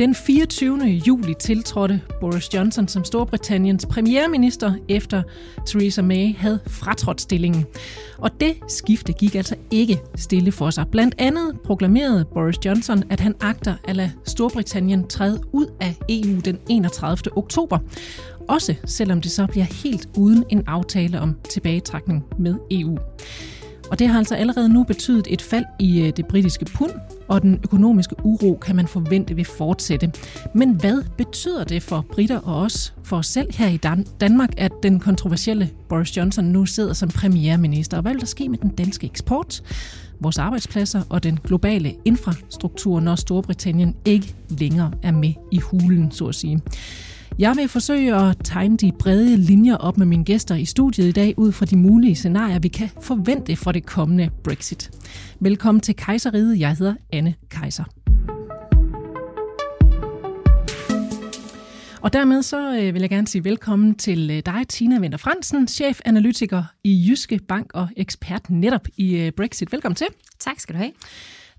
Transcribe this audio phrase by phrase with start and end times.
[0.00, 0.84] Den 24.
[0.84, 5.22] juli tiltrådte Boris Johnson som Storbritanniens premierminister, efter
[5.66, 7.64] Theresa May havde fratrådt stillingen.
[8.18, 10.86] Og det skifte gik altså ikke stille for sig.
[10.90, 16.40] Blandt andet proklamerede Boris Johnson, at han agter at lade Storbritannien træde ud af EU
[16.44, 17.36] den 31.
[17.36, 17.78] oktober.
[18.48, 22.98] Også selvom det så bliver helt uden en aftale om tilbagetrækning med EU.
[23.90, 26.90] Og det har altså allerede nu betydet et fald i øh, det britiske pund,
[27.28, 30.12] og den økonomiske uro kan man forvente vil fortsætte.
[30.54, 34.50] Men hvad betyder det for britter og os, for os selv her i Dan- Danmark,
[34.56, 37.96] at den kontroversielle Boris Johnson nu sidder som premierminister?
[37.96, 39.62] Og hvad vil der ske med den danske eksport,
[40.20, 46.26] vores arbejdspladser og den globale infrastruktur, når Storbritannien ikke længere er med i hulen, så
[46.26, 46.60] at sige?
[47.40, 51.12] Jeg vil forsøge at tegne de brede linjer op med mine gæster i studiet i
[51.12, 54.90] dag ud fra de mulige scenarier, vi kan forvente for det kommende Brexit.
[55.40, 56.60] Velkommen til Kejseriet.
[56.60, 57.84] Jeg hedder Anne Kejser.
[62.00, 65.68] Og dermed så øh, vil jeg gerne sige velkommen til øh, dig, Tina Winter Fransen,
[65.68, 69.72] chefanalytiker i Jyske Bank og ekspert netop i øh, Brexit.
[69.72, 70.06] Velkommen til.
[70.38, 70.92] Tak skal du have.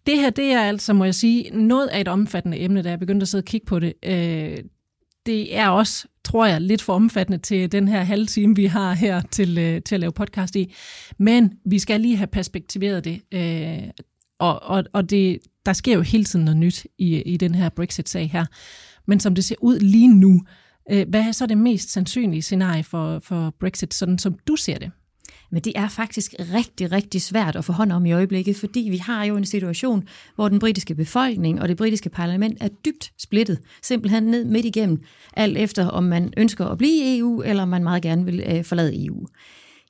[0.06, 3.00] Det her, det er altså, må jeg sige, noget af et omfattende emne, da jeg
[3.00, 3.94] begyndte at sidde og kigge på det
[5.26, 8.94] det er også, tror jeg, lidt for omfattende til den her halve time, vi har
[8.94, 10.74] her til, øh, til at lave podcast i.
[11.18, 13.22] Men vi skal lige have perspektiveret det.
[13.32, 13.90] Øh,
[14.40, 17.70] og og, og det, der sker jo hele tiden noget nyt i, i den her
[17.70, 18.46] Brexit-sag her.
[19.08, 20.42] Men som det ser ud lige nu,
[20.92, 24.78] øh, hvad er så det mest sandsynlige scenarie for, for Brexit, sådan som du ser
[24.78, 24.92] det?
[25.52, 28.98] Men det er faktisk rigtig, rigtig svært at få hånd om i øjeblikket, fordi vi
[28.98, 30.04] har jo en situation,
[30.36, 35.02] hvor den britiske befolkning og det britiske parlament er dybt splittet, simpelthen ned midt igennem,
[35.34, 38.44] alt efter om man ønsker at blive i EU, eller om man meget gerne vil
[38.48, 39.28] øh, forlade EU.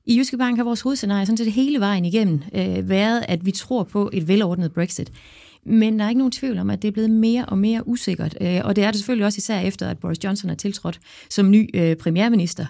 [0.05, 3.51] I Jyske Bank har vores hovedscenarie sådan set hele vejen igennem øh, været, at vi
[3.51, 5.11] tror på et velordnet Brexit.
[5.65, 8.37] Men der er ikke nogen tvivl om, at det er blevet mere og mere usikkert.
[8.41, 10.99] Øh, og det er det selvfølgelig også især efter, at Boris Johnson er tiltrådt
[11.29, 12.65] som ny øh, premierminister.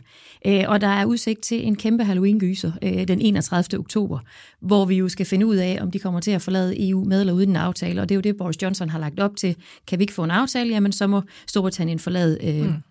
[0.45, 3.79] Øh, og der er udsigt til en kæmpe Halloween-gyser øh, den 31.
[3.79, 4.19] oktober,
[4.59, 7.19] hvor vi jo skal finde ud af, om de kommer til at forlade EU med
[7.19, 8.01] eller uden en aftale.
[8.01, 9.55] Og det er jo det, Boris Johnson har lagt op til.
[9.87, 12.90] Kan vi ikke få en aftale, jamen så må Storbritannien forlade mm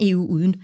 [0.00, 0.56] EU uden.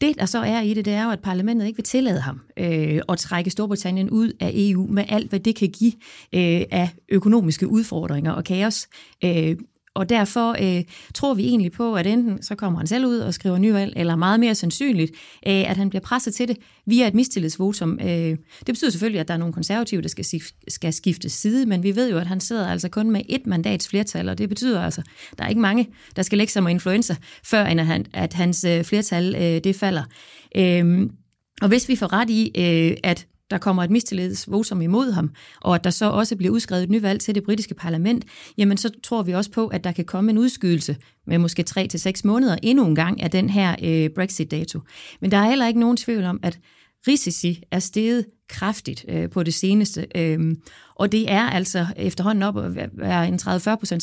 [0.00, 2.40] Det, der så er i det, det er jo, at parlamentet ikke vil tillade ham
[2.56, 5.92] øh, at trække Storbritannien ud af EU med alt, hvad det kan give
[6.34, 8.88] øh, af økonomiske udfordringer og kaos.
[9.24, 9.56] Øh,
[9.94, 10.84] og derfor øh,
[11.14, 14.16] tror vi egentlig på, at enten så kommer han selv ud og skriver nyvalg, eller
[14.16, 15.12] meget mere sandsynligt,
[15.46, 16.56] øh, at han bliver presset til det
[16.86, 17.98] via et mistillidsvotum.
[18.00, 20.24] Øh, det betyder selvfølgelig, at der er nogle konservative, der skal,
[20.68, 23.88] skal skifte side, men vi ved jo, at han sidder altså kun med et mandats
[23.88, 25.02] flertal, og det betyder altså,
[25.32, 28.06] at der er ikke mange, der skal lægge sig med influenza, før end at, han,
[28.12, 30.02] at hans øh, flertal øh, det falder.
[30.56, 31.10] Øh,
[31.62, 35.74] og hvis vi får ret i, øh, at der kommer et mistillidsvotum imod ham, og
[35.74, 38.24] at der så også bliver udskrevet et nyvalg til det britiske parlament,
[38.58, 41.86] jamen så tror vi også på, at der kan komme en udskydelse med måske 3
[41.86, 44.80] til seks måneder endnu en gang af den her øh, Brexit-dato.
[45.20, 46.58] Men der er heller ikke nogen tvivl om, at
[47.08, 50.06] risici er steget kraftigt øh, på det seneste.
[50.16, 50.56] Øhm,
[50.94, 53.46] og det er altså efterhånden op at være en 30-40%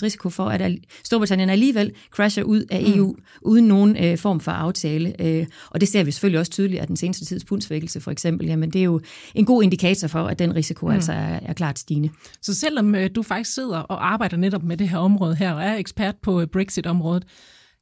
[0.03, 0.71] risiko for, at
[1.03, 3.23] Storbritannien alligevel crasher ud af EU mm.
[3.41, 5.21] uden nogen øh, form for aftale.
[5.21, 8.47] Øh, og det ser vi selvfølgelig også tydeligt af den seneste tids pundsvækkelse for eksempel.
[8.47, 9.01] Jamen det er jo
[9.35, 10.93] en god indikator for, at den risiko mm.
[10.93, 12.09] altså er, er klart stigende.
[12.41, 15.63] Så selvom øh, du faktisk sidder og arbejder netop med det her område her, og
[15.63, 17.23] er ekspert på øh, Brexit-området,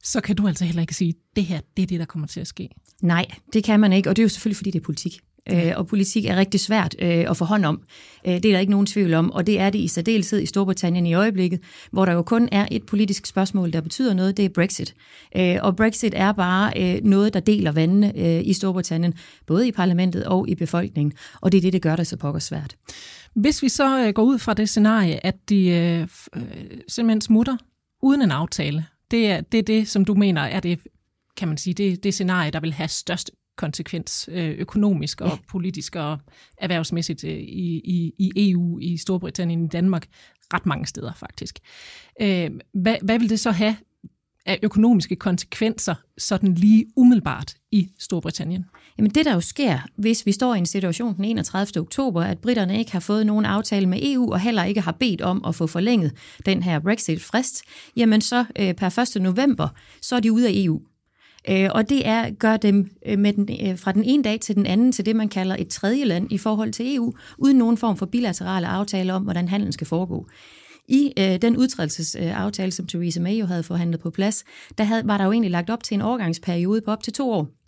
[0.02, 2.40] så kan du altså heller ikke sige, det her det er det, der kommer til
[2.40, 2.68] at ske.
[3.02, 5.20] Nej, det kan man ikke, og det er jo selvfølgelig, fordi det er politik.
[5.52, 7.80] Øh, og politik er rigtig svært øh, at få hånd om.
[8.26, 10.46] Øh, det er der ikke nogen tvivl om, og det er det i særdeleshed i
[10.46, 11.60] Storbritannien i øjeblikket,
[11.92, 14.94] hvor der jo kun er et politisk spørgsmål, der betyder noget, det er Brexit.
[15.36, 19.14] Øh, og Brexit er bare øh, noget, der deler vandene øh, i Storbritannien,
[19.46, 22.40] både i parlamentet og i befolkningen, og det er det, det gør det så pokker
[22.40, 22.76] svært.
[23.34, 26.08] Hvis vi så øh, går ud fra det scenarie, at de øh,
[26.88, 27.56] simpelthen smutter
[28.02, 30.78] uden en aftale, det er, det er det, som du mener er det,
[31.36, 35.36] kan man sige, det, det scenarie, der vil have størst konsekvens øh, økonomisk og ja.
[35.48, 36.18] politisk og
[36.58, 40.06] erhvervsmæssigt øh, i, i, i EU, i Storbritannien, i Danmark,
[40.54, 41.58] ret mange steder faktisk.
[42.20, 43.76] Øh, hvad, hvad vil det så have
[44.46, 48.64] af økonomiske konsekvenser sådan lige umiddelbart i Storbritannien?
[48.98, 51.80] Jamen det, der jo sker, hvis vi står i en situation den 31.
[51.80, 55.20] oktober, at britterne ikke har fået nogen aftale med EU, og heller ikke har bedt
[55.20, 56.12] om at få forlænget
[56.46, 57.62] den her Brexit-frist,
[57.96, 59.22] jamen så øh, per 1.
[59.22, 59.68] november,
[60.02, 60.80] så er de ude af EU.
[61.48, 64.54] Øh, og det er gør dem øh, med den, øh, fra den ene dag til
[64.54, 67.76] den anden til det, man kalder et tredje land i forhold til EU, uden nogen
[67.76, 70.26] form for bilaterale aftaler om, hvordan handelen skal foregå.
[70.90, 74.44] I øh, den udtrædelsesaftale, som Theresa May jo havde forhandlet på plads,
[74.78, 77.30] der havde, var der jo egentlig lagt op til en overgangsperiode på op til to
[77.32, 77.59] år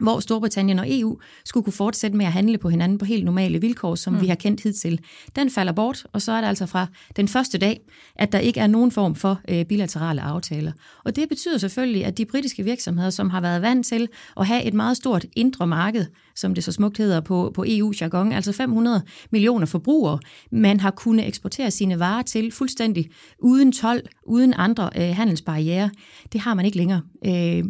[0.00, 3.60] hvor Storbritannien og EU skulle kunne fortsætte med at handle på hinanden på helt normale
[3.60, 4.20] vilkår, som mm.
[4.20, 5.00] vi har kendt hidtil.
[5.36, 6.86] Den falder bort, og så er det altså fra
[7.16, 7.80] den første dag,
[8.16, 10.72] at der ikke er nogen form for øh, bilaterale aftaler.
[11.04, 14.64] Og det betyder selvfølgelig, at de britiske virksomheder, som har været vant til at have
[14.64, 19.02] et meget stort indre marked, som det så smukt hedder på, på EU-jargon, altså 500
[19.30, 20.18] millioner forbrugere,
[20.52, 25.90] man har kunnet eksportere sine varer til fuldstændig uden tolv, uden andre øh, handelsbarriere.
[26.32, 27.00] Det har man ikke længere.
[27.26, 27.64] Øh,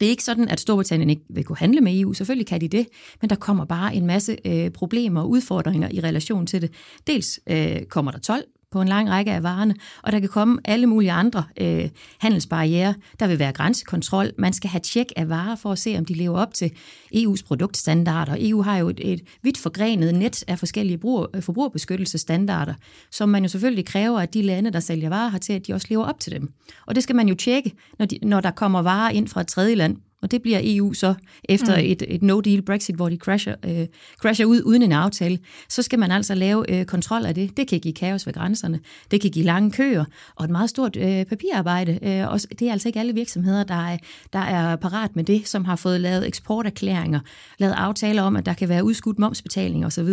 [0.00, 2.12] det er ikke sådan, at Storbritannien ikke vil kunne handle med EU.
[2.12, 2.86] Selvfølgelig kan de det,
[3.20, 6.72] men der kommer bare en masse øh, problemer og udfordringer i relation til det.
[7.06, 10.58] Dels øh, kommer der 12 på en lang række af varerne, og der kan komme
[10.64, 11.88] alle mulige andre øh,
[12.18, 12.94] handelsbarriere.
[13.20, 14.32] Der vil være grænsekontrol.
[14.38, 16.72] Man skal have tjek af varer for at se, om de lever op til
[17.14, 18.36] EU's produktstandarder.
[18.38, 22.74] EU har jo et, et vidt forgrenet net af forskellige bruger, øh, forbrugerbeskyttelsesstandarder,
[23.10, 25.72] som man jo selvfølgelig kræver, at de lande, der sælger varer, har til, at de
[25.72, 26.52] også lever op til dem.
[26.86, 29.46] Og det skal man jo tjekke, når, de, når der kommer varer ind fra et
[29.46, 29.96] tredje land.
[30.22, 31.14] Og det bliver EU så
[31.48, 31.84] efter mm.
[31.84, 33.86] et, et no-deal Brexit, hvor de crasher, øh,
[34.18, 35.38] crasher ud uden en aftale.
[35.68, 37.56] Så skal man altså lave øh, kontrol af det.
[37.56, 38.80] Det kan give kaos ved grænserne.
[39.10, 40.04] Det kan give lange køer
[40.36, 41.98] og et meget stort øh, papirarbejde.
[42.02, 43.98] Øh, og det er altså ikke alle virksomheder, der er,
[44.32, 47.20] der er parat med det, som har fået lavet eksporterklæringer,
[47.58, 50.08] lavet aftaler om, at der kan være udskudt momsbetaling osv.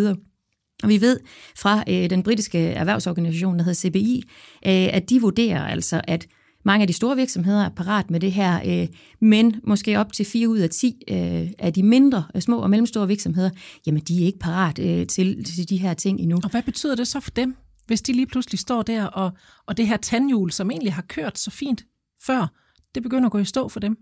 [0.83, 1.19] Og vi ved
[1.57, 4.24] fra øh, den britiske erhvervsorganisation, der hedder CBI,
[4.65, 6.27] øh, at de vurderer altså, at
[6.68, 8.88] mange af de store virksomheder er parat med det her, øh,
[9.22, 12.69] men måske op til 4 ud af 10 øh, af de mindre, øh, små og
[12.69, 13.50] mellemstore virksomheder,
[13.86, 16.40] jamen de er ikke parat øh, til, til de her ting endnu.
[16.44, 17.56] Og hvad betyder det så for dem,
[17.86, 19.31] hvis de lige pludselig står der, og,
[19.66, 21.86] og det her tandhjul, som egentlig har kørt så fint
[22.25, 22.48] før,
[22.96, 23.98] det begynder at gå i stå for dem?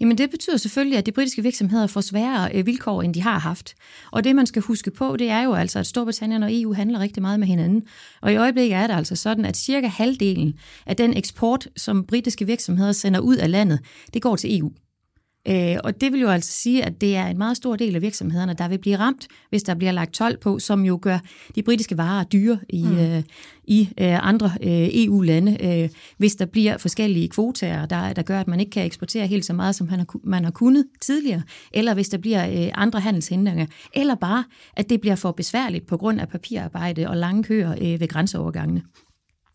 [0.00, 3.38] Jamen det betyder selvfølgelig, at de britiske virksomheder får sværere øh, vilkår, end de har
[3.38, 3.74] haft.
[4.12, 7.00] Og det man skal huske på, det er jo altså, at Storbritannien og EU handler
[7.00, 7.82] rigtig meget med hinanden.
[8.22, 10.54] Og i øjeblikket er det altså sådan, at cirka halvdelen
[10.86, 13.78] af den eksport, som britiske virksomheder sender ud af landet,
[14.14, 14.72] det går til EU.
[15.48, 18.02] Øh, og det vil jo altså sige, at det er en meget stor del af
[18.02, 21.18] virksomhederne, der vil blive ramt, hvis der bliver lagt 12 på, som jo gør
[21.54, 22.98] de britiske varer dyre i, mm.
[22.98, 23.22] øh,
[23.64, 25.88] i øh, andre øh, EU-lande, øh,
[26.18, 29.52] hvis der bliver forskellige kvotaer, der, der gør, at man ikke kan eksportere helt så
[29.52, 31.42] meget, som man har, man har kunnet tidligere,
[31.72, 34.44] eller hvis der bliver øh, andre handelshindringer, eller bare,
[34.76, 38.82] at det bliver for besværligt på grund af papirarbejde og lange køer øh, ved grænseovergangene.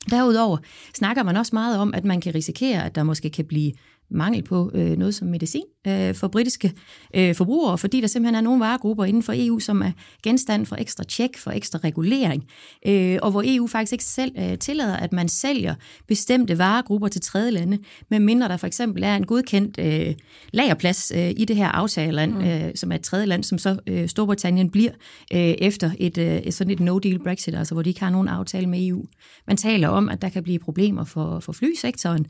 [0.10, 0.58] Derudover
[0.94, 3.72] snakker man også meget om, at man kan risikere, at der måske kan blive
[4.12, 6.74] mangel på øh, noget som medicin øh, for britiske
[7.16, 9.92] øh, forbrugere, fordi der simpelthen er nogle varegrupper inden for EU, som er
[10.24, 12.44] genstand for ekstra tjek, for ekstra regulering,
[12.88, 15.76] øh, og hvor EU faktisk ikke selv øh, tillader, at man sælger
[16.08, 17.78] bestemte varegrupper til tredje lande,
[18.10, 20.16] medmindre der for eksempel er en godkendt øh,
[20.54, 22.42] lagerplads øh, i det her aftagerland, mm.
[22.42, 24.92] øh, som er et tredje land, som så øh, Storbritannien bliver
[25.34, 28.68] øh, efter et, øh, sådan et no-deal Brexit, altså hvor de ikke har nogen aftale
[28.68, 29.06] med EU.
[29.48, 32.26] Man taler om, at der kan blive problemer for, for flysektoren,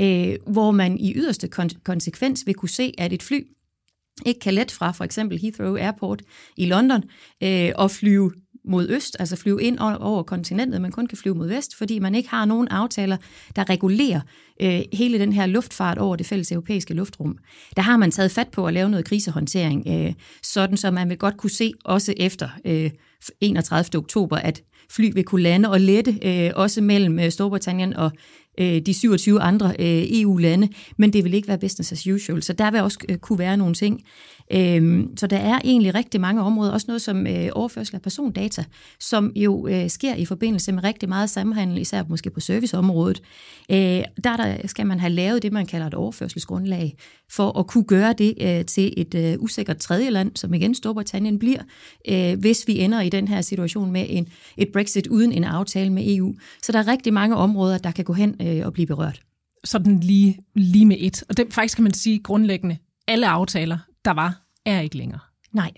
[0.00, 3.46] øh, hvor man i yderste kon- konsekvens vil kunne se, at et fly
[4.26, 6.22] ikke kan let fra for eksempel Heathrow Airport
[6.56, 7.02] i London
[7.42, 8.32] øh, og flyve
[8.64, 12.14] mod øst, altså flyve ind over kontinentet, men kun kan flyve mod vest, fordi man
[12.14, 13.16] ikke har nogen aftaler,
[13.56, 14.20] der regulerer
[14.62, 17.38] øh, hele den her luftfart over det fælles europæiske luftrum.
[17.76, 21.18] Der har man taget fat på at lave noget krisehåndtering, øh, sådan så man vil
[21.18, 22.90] godt kunne se, også efter øh,
[23.40, 23.98] 31.
[23.98, 28.10] oktober, at fly vil kunne lande og lette, øh, også mellem øh, Storbritannien og
[28.58, 32.52] øh, de 27 andre øh, EU-lande, men det vil ikke være business as usual, så
[32.52, 34.02] der vil også øh, kunne være nogle ting.
[34.52, 38.64] Øh, så der er egentlig rigtig mange områder, også noget som øh, overførsel af persondata,
[39.00, 43.22] som jo øh, sker i forbindelse med rigtig meget samhandel, især måske på serviceområdet.
[43.70, 43.76] Øh,
[44.24, 46.96] der, der skal man have lavet det, man kalder et overførselsgrundlag,
[47.30, 51.38] for at kunne gøre det øh, til et øh, usikkert tredje land, som igen Storbritannien
[51.38, 51.62] bliver,
[52.08, 55.92] øh, hvis vi ender i den her situation med en, et Brexit uden en aftale
[55.92, 56.34] med EU.
[56.62, 59.20] Så der er rigtig mange områder, der kan gå hen øh, og blive berørt.
[59.64, 61.22] Sådan lige, lige med et.
[61.28, 62.76] Og det faktisk kan man sige grundlæggende,
[63.08, 65.20] alle aftaler, der var, er ikke længere.
[65.52, 65.72] Nej.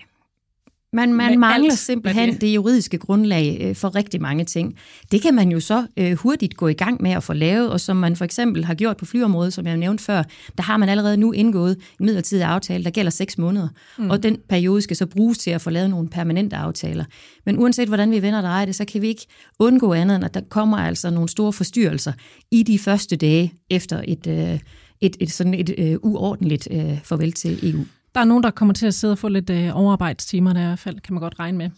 [0.95, 2.41] Man, man mangler alt, simpelthen det?
[2.41, 4.75] det juridiske grundlag øh, for rigtig mange ting.
[5.11, 7.79] Det kan man jo så øh, hurtigt gå i gang med at få lavet, og
[7.79, 10.23] som man for eksempel har gjort på flyområdet, som jeg nævnte før,
[10.57, 13.67] der har man allerede nu indgået en midlertidig aftale, der gælder seks måneder.
[13.97, 14.09] Mm.
[14.09, 17.05] Og den periode skal så bruges til at få lavet nogle permanente aftaler.
[17.45, 19.25] Men uanset hvordan vi vender dreje det, så kan vi ikke
[19.59, 22.13] undgå andet, end at der kommer altså nogle store forstyrrelser
[22.51, 24.59] i de første dage efter et, øh,
[25.01, 27.85] et, et sådan et øh, uordentligt øh, farvel til EU.
[28.15, 30.65] Der er nogen, der kommer til at sidde og få lidt øh, overarbejdstimer, der i
[30.65, 31.69] hvert fald kan man godt regne med.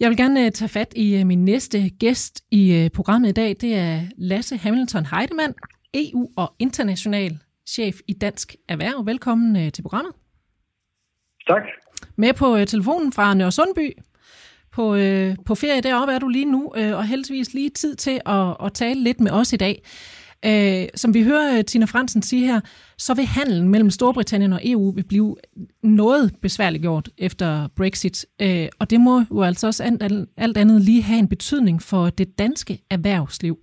[0.00, 3.32] Jeg vil gerne øh, tage fat i øh, min næste gæst i øh, programmet i
[3.32, 3.56] dag.
[3.60, 5.54] Det er Lasse Hamilton Heidemann,
[5.96, 9.06] EU- og international chef i Dansk Erhverv.
[9.06, 10.12] Velkommen øh, til programmet.
[11.46, 11.62] Tak.
[12.16, 13.92] Med på øh, telefonen fra Nørre Sundby.
[14.72, 18.20] På, øh, på ferie deroppe er du lige nu, øh, og heldigvis lige tid til
[18.26, 19.82] at, at tale lidt med os i dag.
[20.46, 22.60] Øh, som vi hører øh, Tina Fransen sige her,
[22.98, 25.36] så vil handelen mellem Storbritannien og EU vil blive
[25.82, 28.26] noget besværliggjort efter Brexit.
[28.42, 30.02] Øh, og det må jo altså også alt,
[30.36, 33.58] alt andet lige have en betydning for det danske erhvervsliv.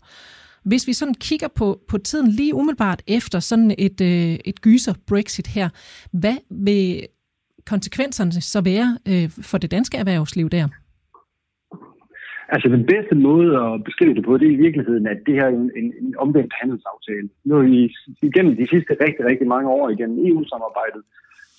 [0.63, 4.93] Hvis vi sådan kigger på, på tiden lige umiddelbart efter sådan et, øh, et gyser
[5.07, 5.69] Brexit her,
[6.12, 7.07] hvad vil
[7.65, 10.67] konsekvenserne så være øh, for det danske erhvervsliv der?
[12.50, 15.46] Altså den bedste måde at beskrive det på, det er i virkeligheden, at det her
[15.46, 17.30] er en, en, en omvendt handelsaftale.
[17.46, 21.01] Nu har vi igennem de sidste rigtig, rigtig mange år igennem EU-samarbejdet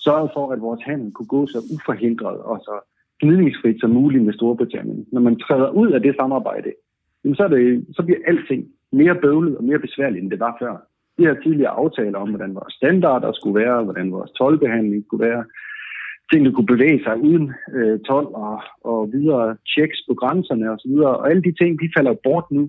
[0.05, 2.75] sørget for, at vores handel kunne gå så uforhindret og så
[3.21, 5.05] gnidningsfrit som muligt med Storbritannien.
[5.11, 6.71] Når man træder ud af det samarbejde,
[7.37, 10.73] så, er det, så bliver alting mere bøvlet og mere besværligt, end det var før.
[11.17, 15.43] De her tidligere aftaler om, hvordan vores standarder skulle være, hvordan vores tolvbehandling skulle være,
[16.31, 17.45] tingene kunne bevæge sig uden
[17.77, 18.57] øh, tolv og,
[18.91, 20.93] og videre checks på grænserne osv.
[21.09, 22.63] Og, og alle de ting, de falder bort nu.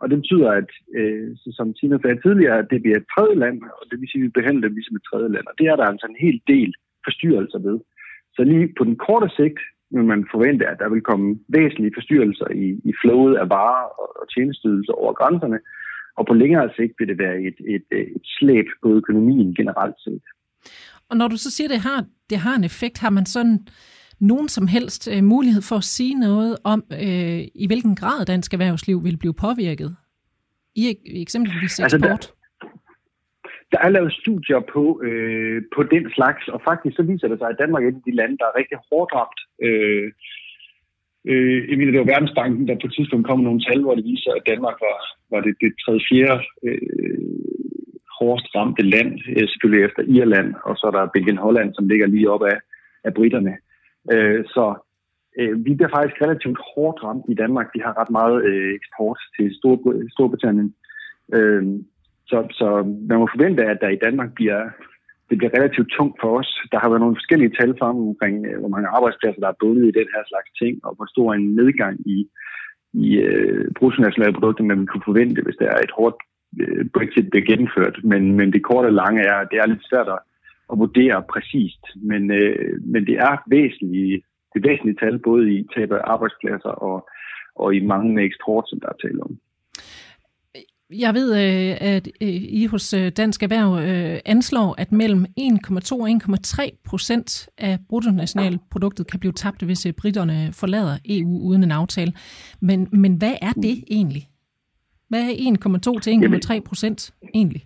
[0.00, 3.58] Og det betyder, at øh, som Tina sagde tidligere, at det bliver et tredje land,
[3.78, 5.46] og det vil sige, at vi behandler dem ligesom et tredje land.
[5.50, 6.70] Og det er der altså en hel del
[7.06, 7.78] forstyrrelser ved.
[8.34, 9.60] Så lige på den korte sigt
[9.90, 14.08] vil man forvente, at der vil komme væsentlige forstyrrelser i, i flowet af varer og,
[14.20, 15.58] og tjenesteydelser over grænserne.
[16.18, 17.86] Og på længere sigt vil det være et, et,
[18.16, 20.24] et slæb på økonomien generelt set.
[21.10, 23.58] Og når du så siger, at det har, det har en effekt, har man sådan
[24.20, 28.52] nogen som helst øh, mulighed for at sige noget om, øh, i hvilken grad dansk
[28.52, 29.96] erhvervsliv vil blive påvirket?
[30.74, 32.10] I, i eksempelvis altså, eksport?
[32.10, 32.38] Altså, der,
[33.72, 37.48] der er lavet studier på, øh, på den slags, og faktisk så viser det sig,
[37.48, 39.40] at Danmark er et af de lande, der er rigtig hårdt ramt.
[39.66, 40.06] Øh,
[41.30, 44.04] øh, jeg mener, det var Verdensbanken, der på et tidspunkt kom nogle tal, hvor det
[44.04, 44.98] viser, at Danmark var,
[45.32, 47.38] var det, det tredje fjerde øh,
[48.18, 52.06] hårdest ramte land, øh, selvfølgelig efter Irland, og så er der Belgien Holland, som ligger
[52.06, 52.58] lige op af,
[53.04, 53.54] af britterne.
[54.12, 54.64] Øh, så
[55.38, 57.68] øh, vi bliver faktisk relativt hårdt ramt i Danmark.
[57.74, 59.46] Vi har ret meget øh, eksport til
[60.14, 60.74] Storbritannien.
[61.36, 61.62] Øh,
[62.30, 62.68] så, så
[63.08, 64.62] man må forvente, at der i Danmark bliver,
[65.28, 66.50] det bliver relativt tungt for os.
[66.72, 69.98] Der har været nogle forskellige tal frem omkring, hvor mange arbejdspladser, der er bundet i
[69.98, 72.18] den her slags ting, og hvor stor en nedgang i,
[73.04, 76.18] i uh, bruttonationalproduktet, man kunne forvente, hvis der er et hårdt
[76.60, 77.96] Øh, Brexit bliver gennemført.
[78.04, 80.18] Men, men det korte og lange er, at det er lidt svært at,
[80.72, 81.82] at vurdere præcist.
[81.96, 84.14] Men, øh, men det er væsentlige,
[84.50, 87.08] det er væsentlige tal, både i tab af arbejdspladser og,
[87.54, 89.38] og i mange med eksport, som der er tale om.
[90.90, 92.28] Jeg ved, øh, at øh,
[92.60, 93.70] I hos Dansk Erhverv
[94.24, 100.98] anslår, at mellem 1,2 og 1,3 procent af bruttonationalproduktet kan blive tabt, hvis britterne forlader
[101.08, 102.12] EU uden en aftale.
[102.60, 104.28] Men, men hvad er det egentlig?
[105.08, 105.34] Hvad er
[105.96, 107.62] 1,2 til 1,3 procent egentlig?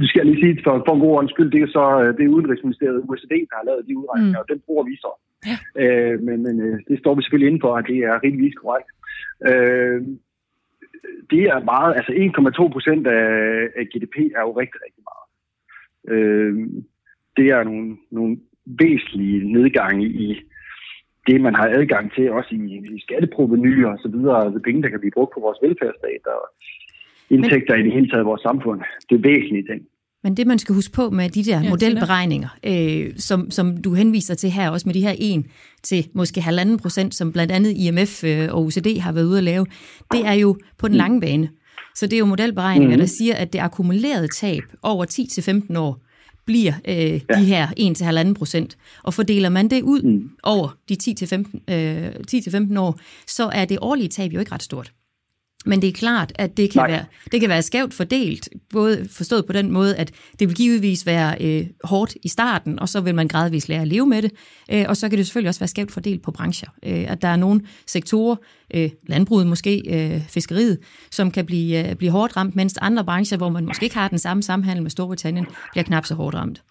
[0.00, 2.16] Det skal jeg lige sige, for, for en god ordens skyld, det er så øh,
[2.16, 4.42] det er Udenrigsministeriet OECD, der har lavet de udregninger, mm.
[4.42, 5.10] og den bruger vi så.
[5.50, 5.56] Ja.
[5.82, 8.88] Øh, men men øh, det står vi selvfølgelig inden for, at det er rimeligvis korrekt.
[9.50, 10.00] Øh,
[11.30, 13.28] det er meget, altså 1,2 procent af,
[13.78, 15.26] af GDP er jo rigtig, rigtig meget.
[16.12, 16.54] Øh,
[17.36, 20.26] det er nogle, nogle væsentlige nedgange i,
[21.26, 24.88] det, man har adgang til, også i, i skatteproveny og så videre, altså penge, der
[24.88, 26.42] kan blive brugt på vores velfærdsstat og
[27.30, 28.80] indtægter Men, i det hele taget i vores samfund.
[29.08, 29.82] Det er væsentlige ting.
[30.24, 33.94] Men det, man skal huske på med de der ja, modelberegninger, øh, som, som du
[33.94, 35.46] henviser til her, også med de her 1
[35.82, 39.44] til måske halvanden procent, som blandt andet IMF øh, og OECD har været ude at
[39.44, 39.66] lave,
[40.12, 41.48] det er jo på den lange bane.
[41.94, 43.00] Så det er jo modelberegninger, mm.
[43.00, 45.04] der siger, at det akkumulerede tab over
[45.72, 46.03] 10-15 år
[46.46, 47.18] bliver øh, ja.
[47.38, 47.68] de her
[48.28, 48.76] 1-1,5 procent.
[49.02, 50.30] Og fordeler man det ud mm.
[50.42, 50.96] over de
[51.68, 52.10] 10-15 øh,
[52.74, 54.92] 10-15 år, så er det årlige tab jo ikke ret stort.
[55.66, 59.46] Men det er klart, at det kan, være, det kan være skævt fordelt, både forstået
[59.46, 63.14] på den måde, at det vil givetvis være øh, hårdt i starten, og så vil
[63.14, 64.32] man gradvist lære at leve med det.
[64.72, 66.68] Øh, og så kan det selvfølgelig også være skævt fordelt på brancher.
[66.82, 68.36] Øh, at der er nogle sektorer,
[68.74, 70.78] øh, landbruget måske, øh, fiskeriet,
[71.10, 74.08] som kan blive, øh, blive hårdt ramt, mens andre brancher, hvor man måske ikke har
[74.08, 76.62] den samme samhandel med Storbritannien, bliver knap så hårdt ramt.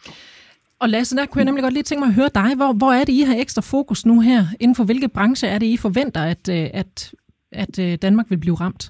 [0.79, 2.55] Og Lasse, der kunne jeg nemlig godt lige tænke mig at høre dig.
[2.55, 4.45] Hvor, hvor er det, I har ekstra fokus nu her?
[4.59, 7.13] Inden for hvilke brancher er det, I forventer, at, øh, at
[7.63, 8.83] at øh, Danmark vil blive ramt?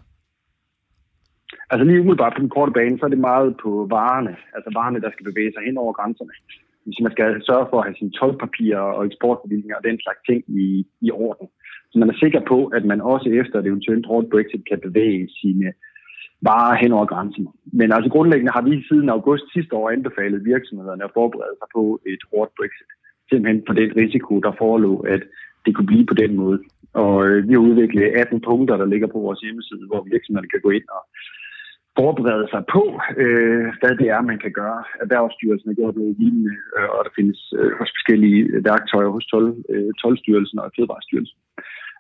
[1.72, 4.36] Altså lige umiddelbart på den korte bane, så er det meget på varerne.
[4.56, 6.34] Altså varerne, der skal bevæge sig hen over grænserne.
[6.86, 10.42] Hvis man skal sørge for at have sine tolvpapirer og eksportbevillinger og den slags ting
[10.64, 11.48] i, i orden.
[11.90, 15.30] Så man er sikker på, at man også efter et eventuelt hårdt Brexit kan bevæge
[15.42, 15.68] sine
[16.48, 17.48] varer hen over grænsen.
[17.80, 21.84] Men altså grundlæggende har vi siden august sidste år anbefalet virksomhederne at forberede sig på
[22.14, 22.92] et hårdt Brexit.
[23.30, 25.22] Simpelthen på den risiko, der forelå, at
[25.66, 26.60] det kunne blive på den måde.
[26.94, 30.62] Og øh, vi har udviklet 18 punkter, der ligger på vores hjemmeside, hvor virksomhederne kan
[30.66, 31.04] gå ind og
[32.00, 32.84] forberede sig på,
[33.24, 34.84] øh, hvad det er, man kan gøre.
[35.04, 39.64] Erhvervsstyrelsen har gjort noget lignende, øh, og der findes øh, også forskellige værktøjer hos 12,
[39.74, 40.18] øh, 12
[40.66, 41.40] og Fødevarestyrelsen.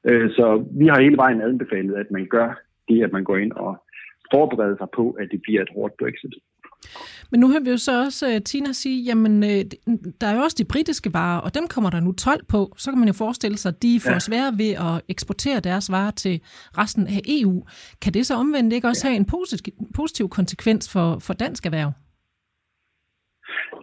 [0.10, 0.46] Øh, så
[0.80, 2.50] vi har hele vejen anbefalet, at man gør
[2.90, 3.72] det, at man går ind og
[4.34, 6.36] forberede sig på, at det bliver et hårdt Brexit.
[7.32, 9.50] Men nu hører vi jo så også uh, Tina sige, jamen uh,
[10.22, 12.74] der er jo også de britiske varer, og dem kommer der nu 12 på.
[12.78, 14.20] Så kan man jo forestille sig, at de får ja.
[14.20, 16.42] svære ved at eksportere deres varer til
[16.78, 17.63] resten af EU.
[18.02, 19.12] Kan det så omvendt ikke også ja.
[19.12, 21.92] have en positiv, positiv konsekvens for, for dansk erhverv?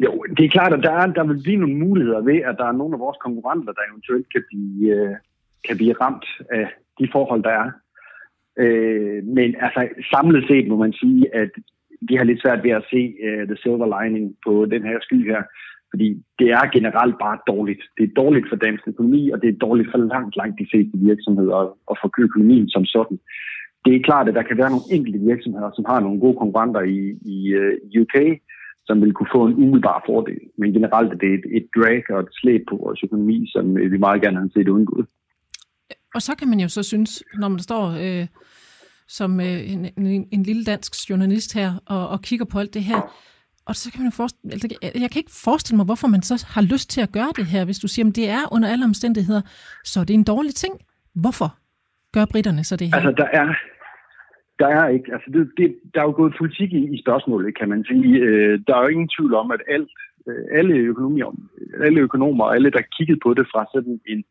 [0.05, 2.67] Jo, det er klart, at der, er, der vil blive nogle muligheder ved, at der
[2.67, 5.17] er nogle af vores konkurrenter, der eventuelt kan blive, uh,
[5.67, 6.67] kan blive ramt af
[6.99, 7.69] de forhold, der er.
[8.63, 11.51] Uh, men altså, samlet set må man sige, at
[12.09, 15.19] de har lidt svært ved at se uh, the silver lining på den her sky
[15.33, 15.43] her.
[15.93, 17.83] Fordi det er generelt bare dårligt.
[17.99, 20.97] Det er dårligt for dansk økonomi, og det er dårligt for langt, langt de fleste
[21.11, 23.19] virksomheder og for økonomien som sådan.
[23.85, 26.81] Det er klart, at der kan være nogle enkelte virksomheder, som har nogle gode konkurrenter
[26.81, 27.01] i,
[27.35, 28.17] i øh, uh, UK,
[28.87, 30.41] som vil kunne få en umiddelbar fordel.
[30.59, 33.93] Men generelt er det et, et drag og et slæb på vores økonomi, som øh,
[33.93, 35.07] vi meget gerne har set undgået.
[36.15, 38.27] Og så kan man jo så synes, når man står øh,
[39.19, 42.83] som øh, en, en, en lille dansk journalist her og, og kigger på alt det
[42.83, 43.01] her,
[43.69, 44.69] og så kan man forestille, altså,
[45.05, 47.65] jeg kan ikke forestille mig, hvorfor man så har lyst til at gøre det her,
[47.65, 49.43] hvis du siger, at det er under alle omstændigheder,
[49.85, 50.75] så det er en dårlig ting.
[51.23, 51.49] Hvorfor
[52.15, 52.97] gør britterne så det her?
[52.97, 53.47] Altså, der er,
[54.63, 57.69] der er ikke, altså det, det, der er jo gået politik i, i spørgsmålet, kan
[57.69, 58.11] man sige.
[58.27, 59.91] Øh, der er jo ingen tvivl om, at alt,
[60.29, 61.27] øh, alle, økonomier,
[61.87, 64.25] alle økonomer og alle, der kiggede på det fra sådan en,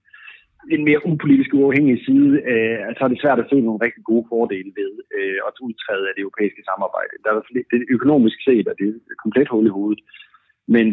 [0.76, 4.26] en mere upolitisk uafhængig side, øh, så er det svært at se nogle rigtig gode
[4.32, 7.14] fordele ved øh, at udtræde af det europæiske samarbejde.
[7.24, 10.02] Der er det økonomisk set, at det er komplet hul i hovedet.
[10.76, 10.88] Men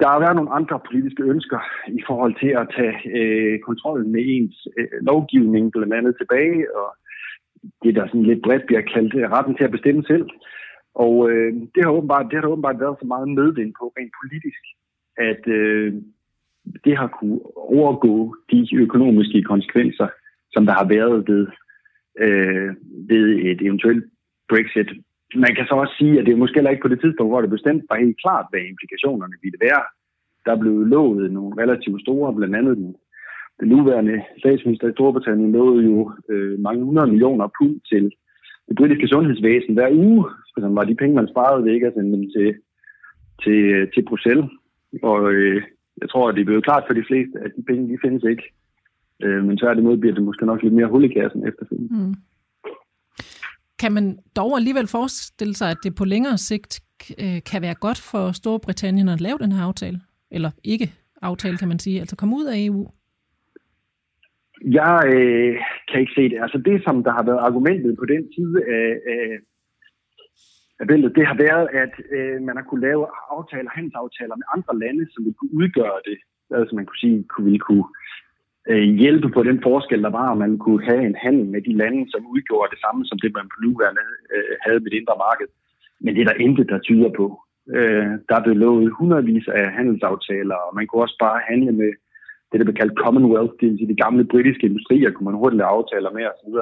[0.00, 1.60] der har været nogle andre politiske ønsker
[2.00, 6.88] i forhold til at tage øh, kontrollen med ens øh, lovgivning blandt andet tilbage, og
[7.82, 10.26] det, der sådan lidt bredt bliver kaldt øh, retten til at bestemme selv.
[10.94, 14.14] Og øh, det, har åbenbart, det har der åbenbart været så meget medvind på rent
[14.20, 14.62] politisk,
[15.30, 15.92] at øh,
[16.84, 20.08] det har kunne overgå de økonomiske konsekvenser,
[20.52, 21.46] som der har været ved,
[22.24, 22.70] øh,
[23.08, 24.04] ved et eventuelt
[24.48, 24.90] Brexit.
[25.34, 27.40] Man kan så også sige, at det er måske heller ikke på det tidspunkt, hvor
[27.40, 29.82] det bestemt var helt klart, hvad implikationerne ville være.
[30.46, 32.94] Der blev lovet nogle relativt store, blandt andet den,
[33.60, 38.12] den nuværende statsminister i Storbritannien lovede jo øh, mange hundrede millioner pund til
[38.68, 40.24] det britiske sundhedsvæsen hver uge,
[40.58, 42.54] som var de penge, man sparede ved ikke at sende dem til,
[43.42, 44.50] til, øh, til Bruxelles.
[45.02, 45.62] Og øh,
[46.00, 48.24] jeg tror, at det er blevet klart for de fleste, at de penge, de findes
[48.24, 48.44] ikke.
[49.22, 51.94] Øh, men tværtimod bliver det måske nok lidt mere hul i kassen efterfølgende.
[51.94, 52.14] Mm.
[53.78, 56.80] Kan man dog alligevel forestille sig, at det på længere sigt
[57.22, 60.00] øh, kan være godt for Storbritannien at lave den her aftale?
[60.30, 62.90] Eller ikke aftale, kan man sige, altså komme ud af EU?
[64.64, 65.56] Jeg øh,
[65.88, 66.38] kan ikke se det.
[66.44, 69.24] Altså det, som der har været argumentet på den side af, af,
[70.80, 70.86] af
[71.18, 73.06] det har været, at øh, man har kunne lave
[73.36, 76.18] aftaler, handelsaftaler med andre lande, som ville kunne udgøre det.
[76.58, 77.86] Altså man kunne sige, kunne, ville kunne
[78.70, 81.74] øh, hjælpe på den forskel, der var, og man kunne have en handel med de
[81.82, 85.22] lande, som udgjorde det samme som det, man på nuværende øh, havde med det indre
[85.26, 85.48] marked.
[86.00, 87.26] Men det er der intet, der tyder på.
[87.76, 91.92] Øh, der er blevet lovet hundredvis af handelsaftaler, og man kunne også bare handle med
[92.48, 95.58] det, der blev kaldt Commonwealth, det vil sige de gamle britiske industrier, kunne man hurtigt
[95.58, 96.56] lave aftaler med osv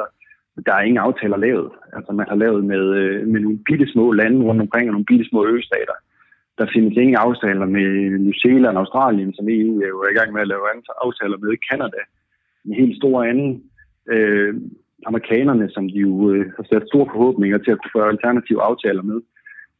[0.66, 1.70] der er ingen aftaler lavet.
[1.92, 5.10] Altså man har lavet med, øh, med nogle bitte små lande rundt omkring og nogle
[5.10, 5.96] bitte små østater.
[6.58, 10.32] Der findes ingen aftaler med New Zealand og Australien, som EU er jo i gang
[10.32, 10.64] med at lave
[11.04, 12.02] aftaler med Kanada,
[12.64, 13.62] En helt stor anden.
[14.08, 14.54] Øh,
[15.06, 19.02] amerikanerne, som de jo øh, har sat store forhåbninger til at kunne føre alternative aftaler
[19.02, 19.20] med.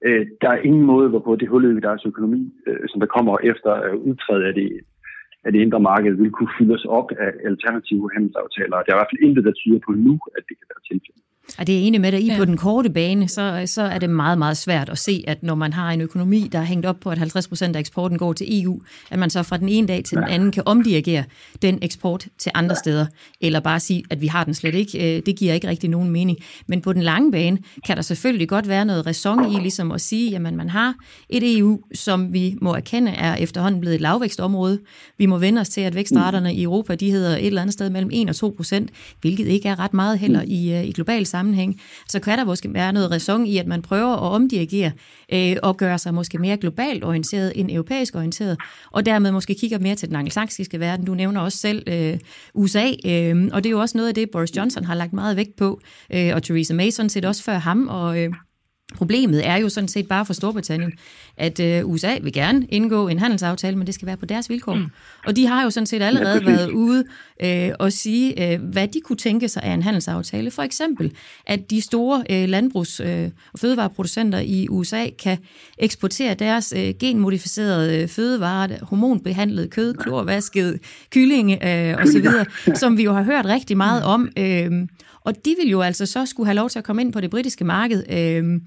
[0.07, 3.39] Øh, der er ingen måde, hvorpå det hullet i deres økonomi, øh, som der kommer
[3.43, 4.81] efter øh, udtrædet af det,
[5.45, 8.77] at det indre marked vil kunne fyldes op af alternative handelsaftaler.
[8.77, 11.30] Der er i hvert fald intet, der tyder på nu, at det kan være tilfældet.
[11.59, 12.37] Og det er enig med dig i ja.
[12.37, 15.55] på den korte bane, så, så er det meget, meget svært at se, at når
[15.55, 18.33] man har en økonomi, der er hængt op på, at 50 procent af eksporten går
[18.33, 21.25] til EU, at man så fra den ene dag til den anden kan omdirigere
[21.63, 23.07] den eksport til andre steder,
[23.41, 25.17] eller bare sige, at vi har den slet ikke.
[25.17, 26.39] Øh, det giver ikke rigtig nogen mening.
[26.67, 30.01] Men på den lange bane kan der selvfølgelig godt være noget ræson i, ligesom at
[30.01, 30.95] sige, at man har
[31.29, 34.79] et EU, som vi må erkende er efterhånden blevet et lavvækstområde.
[35.19, 37.91] Vi må vende os til, at vækstraterne i Europa, de hedder et eller andet sted
[37.91, 41.27] mellem 1 og 2 procent, hvilket ikke er ret meget heller i, øh, i global
[41.41, 44.93] sammenhæng, så kan der måske være noget ræson i, at man prøver at omdirigere
[45.33, 48.59] øh, og gøre sig måske mere globalt orienteret end europæisk orienteret,
[48.91, 51.07] og dermed måske kigger mere til den angelsaksiske verden.
[51.07, 52.19] Du nævner også selv øh,
[52.55, 55.37] USA, øh, og det er jo også noget af det, Boris Johnson har lagt meget
[55.37, 55.81] vægt på,
[56.13, 58.33] øh, og Theresa May sådan set også før ham, og øh,
[58.97, 60.93] Problemet er jo sådan set bare for Storbritannien,
[61.37, 64.75] at øh, USA vil gerne indgå en handelsaftale, men det skal være på deres vilkår.
[64.75, 64.87] Mm.
[65.27, 67.05] Og de har jo sådan set allerede ja, været ude
[67.43, 70.51] øh, og sige, øh, hvad de kunne tænke sig af en handelsaftale.
[70.51, 71.13] For eksempel,
[71.47, 75.39] at de store øh, landbrugs- øh, og fødevareproducenter i USA kan
[75.79, 82.27] eksportere deres øh, genmodificerede øh, fødevarer, hormonbehandlet kød, klorvasket kylling øh, osv.,
[82.75, 84.29] som vi jo har hørt rigtig meget om.
[84.39, 84.87] Øh,
[85.21, 87.31] og de vil jo altså så skulle have lov til at komme ind på det
[87.31, 88.05] britiske marked.
[88.13, 88.61] Øh,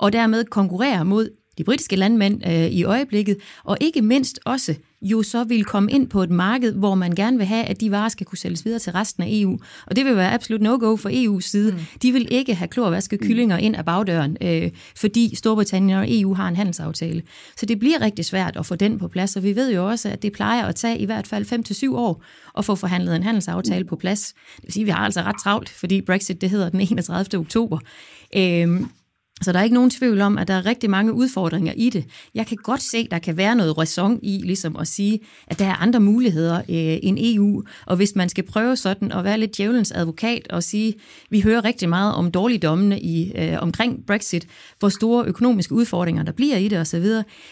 [0.00, 5.22] og dermed konkurrere mod de britiske landmænd øh, i øjeblikket, og ikke mindst også jo
[5.22, 8.08] så vil komme ind på et marked, hvor man gerne vil have, at de varer
[8.08, 9.58] skal kunne sælges videre til resten af EU.
[9.86, 11.72] Og det vil være absolut no-go for EU's side.
[11.72, 11.78] Mm.
[12.02, 16.48] De vil ikke have klorvasket kyllinger ind ad bagdøren, øh, fordi Storbritannien og EU har
[16.48, 17.22] en handelsaftale.
[17.56, 20.08] Så det bliver rigtig svært at få den på plads, og vi ved jo også,
[20.08, 22.22] at det plejer at tage i hvert fald 5-7 år
[22.58, 24.34] at få forhandlet en handelsaftale på plads.
[24.56, 27.40] Det vil sige, at vi har altså ret travlt, fordi Brexit det hedder den 31.
[27.40, 27.78] oktober.
[28.36, 28.80] Øh,
[29.42, 32.04] så der er ikke nogen tvivl om, at der er rigtig mange udfordringer i det.
[32.34, 35.58] Jeg kan godt se, at der kan være noget ræson i ligesom at sige, at
[35.58, 37.62] der er andre muligheder øh, end EU.
[37.86, 40.94] Og hvis man skal prøve sådan at være lidt djævelens advokat og sige,
[41.30, 44.46] vi hører rigtig meget om dårligdommene i, øh, omkring Brexit,
[44.78, 47.06] hvor store økonomiske udfordringer der bliver i det osv.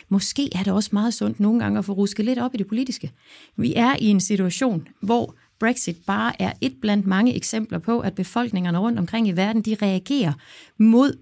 [0.08, 2.66] Måske er det også meget sundt nogle gange at få rusket lidt op i det
[2.66, 3.12] politiske.
[3.56, 8.14] Vi er i en situation, hvor Brexit bare er et blandt mange eksempler på, at
[8.14, 10.32] befolkningerne rundt omkring i verden, de reagerer
[10.78, 11.16] mod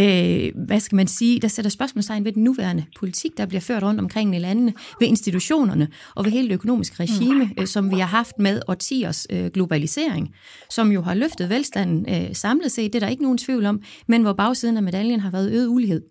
[0.00, 3.82] øh, hvad skal man sige, der sætter spørgsmålstegn ved den nuværende politik, der bliver ført
[3.82, 7.50] rundt omkring i landene, ved institutionerne og ved hele det økonomiske regime, mm.
[7.58, 10.34] øh, som vi har haft med årtiers øh, globalisering,
[10.70, 13.82] som jo har løftet velstanden øh, samlet set, det er der ikke nogen tvivl om,
[14.08, 16.02] men hvor bagsiden af medaljen har været øget ulighed.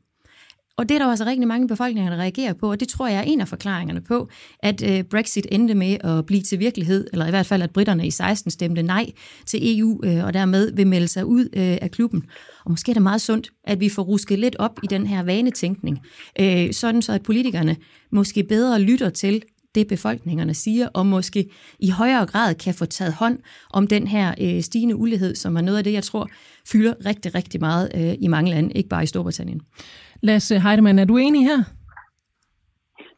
[0.78, 3.08] Og det er der også altså rigtig mange befolkninger, der reagerer på, og det tror
[3.08, 7.08] jeg er en af forklaringerne på, at øh, Brexit endte med at blive til virkelighed,
[7.12, 9.12] eller i hvert fald, at britterne i 16 stemte nej
[9.46, 12.24] til EU, øh, og dermed vil melde sig ud øh, af klubben.
[12.66, 15.24] Og måske er det meget sundt, at vi får rusket lidt op i den her
[15.24, 16.00] vanetænkning,
[16.40, 17.76] øh, sådan så at politikerne
[18.12, 19.44] måske bedre lytter til
[19.76, 24.36] det befolkningerne siger, og måske i højere grad kan få taget hånd om den her
[24.42, 26.30] øh, stigende ulighed, som er noget af det, jeg tror
[26.66, 29.62] fylder rigtig, rigtig meget øh, i mange lande, ikke bare i Storbritannien.
[30.22, 31.60] Lasse Heidemann, er du enig her?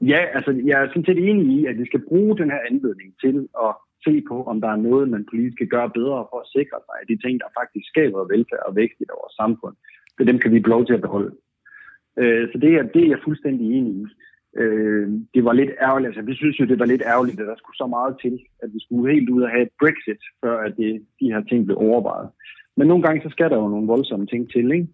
[0.01, 3.09] Ja, altså jeg er sådan set enig i, at vi skal bruge den her anledning
[3.23, 3.71] til at
[4.05, 6.95] se på, om der er noget, man politisk kan gøre bedre for at sikre sig,
[7.01, 9.75] at de ting, der faktisk skaber velfærd og vækst i vores samfund,
[10.17, 11.35] det dem kan vi blive lov til at beholde.
[12.19, 14.05] Øh, så det er, det er jeg fuldstændig enig i.
[14.61, 17.55] Øh, det var lidt ærgerligt, altså vi synes jo, det var lidt ærgerligt, at der
[17.57, 20.73] skulle så meget til, at vi skulle helt ud og have et Brexit, før at
[20.77, 22.29] det, de her ting blev overvejet.
[22.77, 24.87] Men nogle gange, så skal der jo nogle voldsomme ting til, ikke?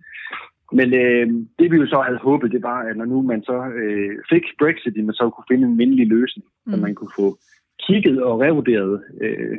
[0.72, 1.28] Men øh,
[1.60, 4.44] det vi jo så havde håbet, det var, at når nu man så øh, fik
[4.60, 6.72] Brexit, man så kunne finde en mindelig løsning, mm.
[6.72, 7.38] så man kunne få
[7.80, 9.58] kigget og revurderet, øh,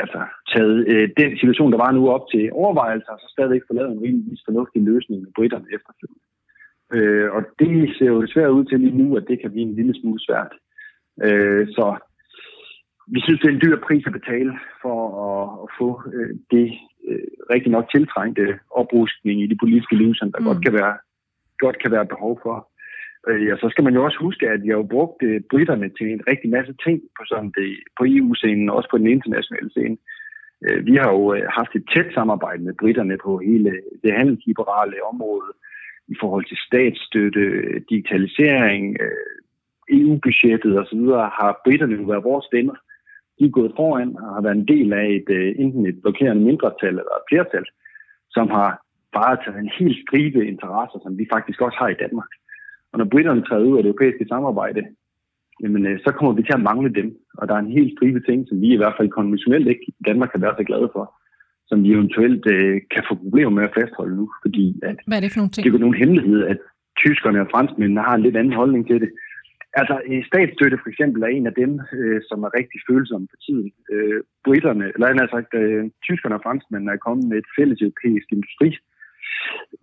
[0.00, 0.20] altså
[0.52, 3.92] taget øh, den situation, der var nu op til overvejelser, og så stadigvæk få lavet
[3.92, 6.24] en rimelig fornuftig løsning med britterne efterfølgende.
[6.94, 9.74] Øh, og det ser jo svært ud til lige nu, at det kan blive en
[9.74, 10.52] lille smule svært.
[11.26, 11.96] Øh, så
[13.06, 16.66] vi synes, det er en dyr pris at betale for at, at få øh, det
[17.08, 20.46] øh, rigtig nok tiltrængte opbrustning i det politiske liv, som der mm.
[20.46, 20.94] godt, kan være,
[21.58, 22.68] godt kan være behov for.
[23.28, 25.88] Øh, og så skal man jo også huske, at vi har jo brugt øh, britterne
[25.98, 29.70] til en rigtig masse ting på, sådan det, på EU-scenen og også på den internationale
[29.70, 29.96] scene.
[30.64, 33.70] Øh, vi har jo øh, haft et tæt samarbejde med britterne på hele
[34.04, 35.50] det handelsliberale område
[36.08, 37.44] i forhold til statsstøtte,
[37.90, 39.34] digitalisering, øh,
[39.98, 41.02] EU-budgettet osv.
[41.40, 42.76] har britterne jo været vores venner
[43.38, 46.44] de er gået foran og har været en del af et, uh, enten et blokerende
[46.44, 47.66] mindretal eller et flertal,
[48.30, 48.70] som har
[49.18, 52.30] bare taget en helt stribe interesser, som vi faktisk også har i Danmark.
[52.92, 54.82] Og når britterne træder ud af det europæiske samarbejde,
[55.62, 57.08] jamen, uh, så kommer vi til at mangle dem.
[57.38, 59.94] Og der er en helt stribe ting, som vi i hvert fald konventionelt ikke i
[60.08, 61.04] Danmark kan være så glade for,
[61.68, 64.26] som vi eventuelt uh, kan få problemer med at fastholde nu.
[64.42, 65.62] Fordi at Hvad er det for nogle ting?
[65.64, 66.58] Det er jo nogen hemmelighed, at
[67.02, 69.10] tyskerne og franskmændene har en lidt anden holdning til det.
[69.80, 69.94] Altså,
[70.30, 73.68] statsstøtte for eksempel er en af dem, øh, som er rigtig følsomme for tiden.
[73.92, 78.26] Øh, britterne, eller altså, sagt, øh, tyskerne og franskmændene er kommet med et fælles europæisk
[78.32, 78.68] industri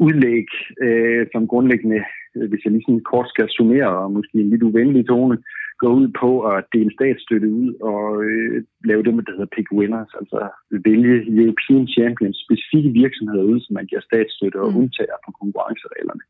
[0.07, 0.47] udlæg,
[0.85, 2.01] øh, som grundlæggende,
[2.35, 5.37] øh, hvis jeg lige sådan kort skal summere, og måske en lidt uvenlig tone,
[5.81, 10.11] går ud på at dele statsstøtte ud og øh, lave det, der hedder pick winners,
[10.19, 10.39] altså
[10.87, 14.77] vælge European Champions, specifikke virksomheder ud, som man giver statsstøtte og mm.
[14.79, 16.23] undtager fra konkurrencereglerne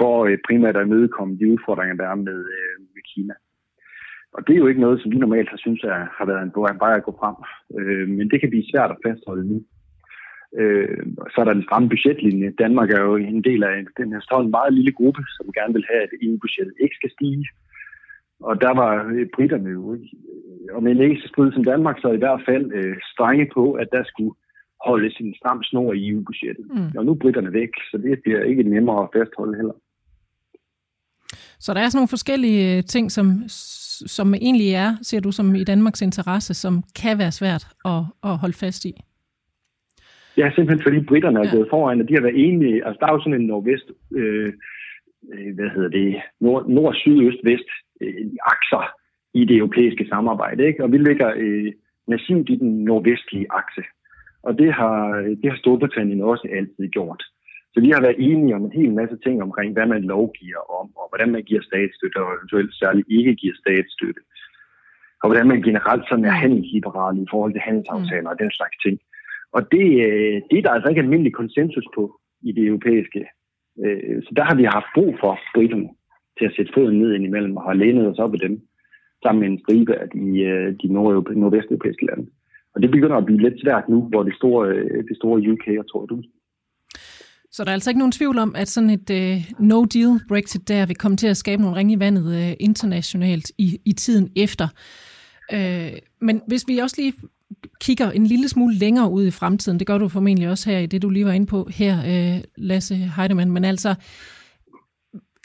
[0.00, 3.34] for øh, primært at imødekomme de udfordringer, der er med, øh, med Kina.
[4.34, 6.82] Og det er jo ikke noget, som vi normalt har synes er, har været en
[6.84, 7.36] vej at gå frem.
[7.78, 9.58] Øh, men det kan blive svært at fastholde nu.
[10.60, 12.54] Øh, så er der den stramme budgetlinje.
[12.64, 15.86] Danmark er jo en del af den her en meget lille gruppe, som gerne vil
[15.90, 17.46] have, at EU-budgettet ikke skal stige.
[18.48, 19.98] Og der var øh, britterne jo,
[20.72, 23.88] om en ikke så strid som Danmark, så i hvert fald øh, strenge på, at
[23.92, 24.34] der skulle
[24.88, 26.66] holde sin stram snor i EU-budgettet.
[26.74, 26.98] Mm.
[26.98, 29.74] Og nu er britterne væk, så det bliver ikke nemmere at fastholde heller.
[31.58, 33.26] Så der er sådan nogle forskellige øh, ting, som,
[34.16, 38.38] som egentlig er, ser du, som i Danmarks interesse, som kan være svært at, at
[38.38, 38.92] holde fast i?
[40.36, 41.56] Ja, simpelthen fordi britterne er ja.
[41.56, 42.86] gået foran, og de har været enige.
[42.86, 44.52] Altså, der er jo sådan en nordvest, øh,
[45.32, 48.84] øh hvad hedder det, nord, nord syd, øst, vest øh, akser
[49.34, 50.84] i det europæiske samarbejde, ikke?
[50.84, 51.72] Og vi ligger øh,
[52.08, 53.82] massivt i den nordvestlige akse.
[54.42, 54.96] Og det har,
[55.42, 57.22] det har Storbritannien også altid gjort.
[57.74, 60.86] Så vi har været enige om en hel masse ting omkring, hvad man lovgiver om,
[61.00, 64.20] og hvordan man giver statsstøtte, og eventuelt særligt ikke giver statsstøtte.
[65.22, 68.32] Og hvordan man generelt sådan er handelsliberal i forhold til handelsaftaler mm.
[68.32, 68.96] og den slags ting.
[69.56, 72.02] Og det, øh, det er der altså ikke almindelig konsensus på
[72.48, 73.22] i det europæiske.
[73.84, 75.88] Øh, så der har vi haft brug for briterne
[76.38, 78.54] til at sætte foden ned indimellem og har lænet os op af dem,
[79.22, 80.86] sammen med en stribe af de, øh, de
[81.40, 82.26] nordvesteuropæiske lande.
[82.74, 84.66] Og det begynder at blive lidt svært nu, hvor det store,
[85.08, 86.24] det store UK er trådt ud.
[87.52, 90.68] Så der er altså ikke nogen tvivl om, at sådan et øh, uh, no-deal Brexit
[90.68, 94.30] der vil komme til at skabe nogle ringe i vandet uh, internationalt i, i tiden
[94.36, 94.68] efter.
[95.52, 97.14] Uh, men hvis vi også lige
[97.80, 100.86] kigger en lille smule længere ud i fremtiden, det gør du formentlig også her i
[100.86, 103.94] det, du lige var inde på her, uh, Lasse Heidemann, men altså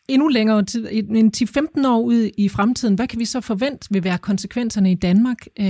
[0.07, 4.03] endnu længere tid, en 10-15 år ud i fremtiden, hvad kan vi så forvente vil
[4.03, 5.65] være konsekvenserne i Danmark uh,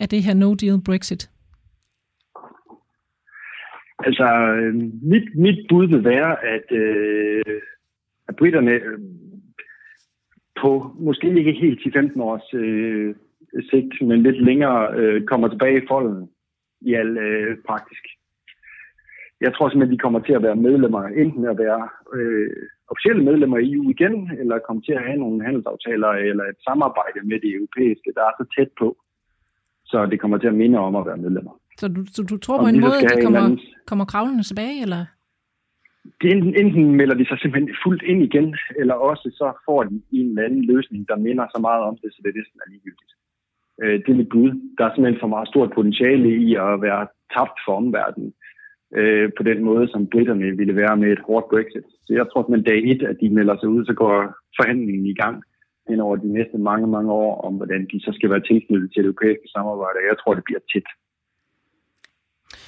[0.00, 1.30] af det her no-deal Brexit?
[4.06, 4.24] Altså,
[4.60, 7.60] øh, mit, mit bud vil være, at, øh,
[8.28, 8.98] at britterne øh,
[10.60, 13.14] på måske ikke helt 10-15 års øh,
[13.70, 16.30] sigt, men lidt længere øh, kommer tilbage i folden
[16.80, 18.04] i al øh, praktisk.
[19.40, 22.50] Jeg tror simpelthen, at de kommer til at være medlemmer, enten at være øh,
[22.88, 27.20] officielle medlemmer i EU igen, eller komme til at have nogle handelsaftaler eller et samarbejde
[27.24, 28.96] med det europæiske, der er så tæt på,
[29.84, 31.59] så det kommer til at minde om at være medlemmer.
[31.80, 33.60] Så du, så du tror på en måde, at de kommer, anden...
[33.90, 35.02] kommer kravlende tilbage, eller?
[36.20, 38.48] Det enten, enten melder de sig simpelthen fuldt ind igen,
[38.80, 42.08] eller også så får de en eller anden løsning, der minder så meget om det,
[42.12, 43.12] så det næsten er ligegyldigt.
[43.82, 44.50] Øh, det er mit bud.
[44.76, 47.02] Der er simpelthen for meget stort potentiale i at være
[47.34, 48.32] tabt for omverdenen
[48.98, 51.86] øh, på den måde, som britterne ville være med et hårdt Brexit.
[52.06, 54.14] Så jeg tror, at dag et, at de melder sig ud, så går
[54.58, 55.36] forhandlingen i gang
[55.88, 59.02] hen over de næste mange, mange år, om hvordan de så skal være tilknyttet til
[59.02, 60.08] det europæiske samarbejde.
[60.10, 60.88] Jeg tror, det bliver tæt.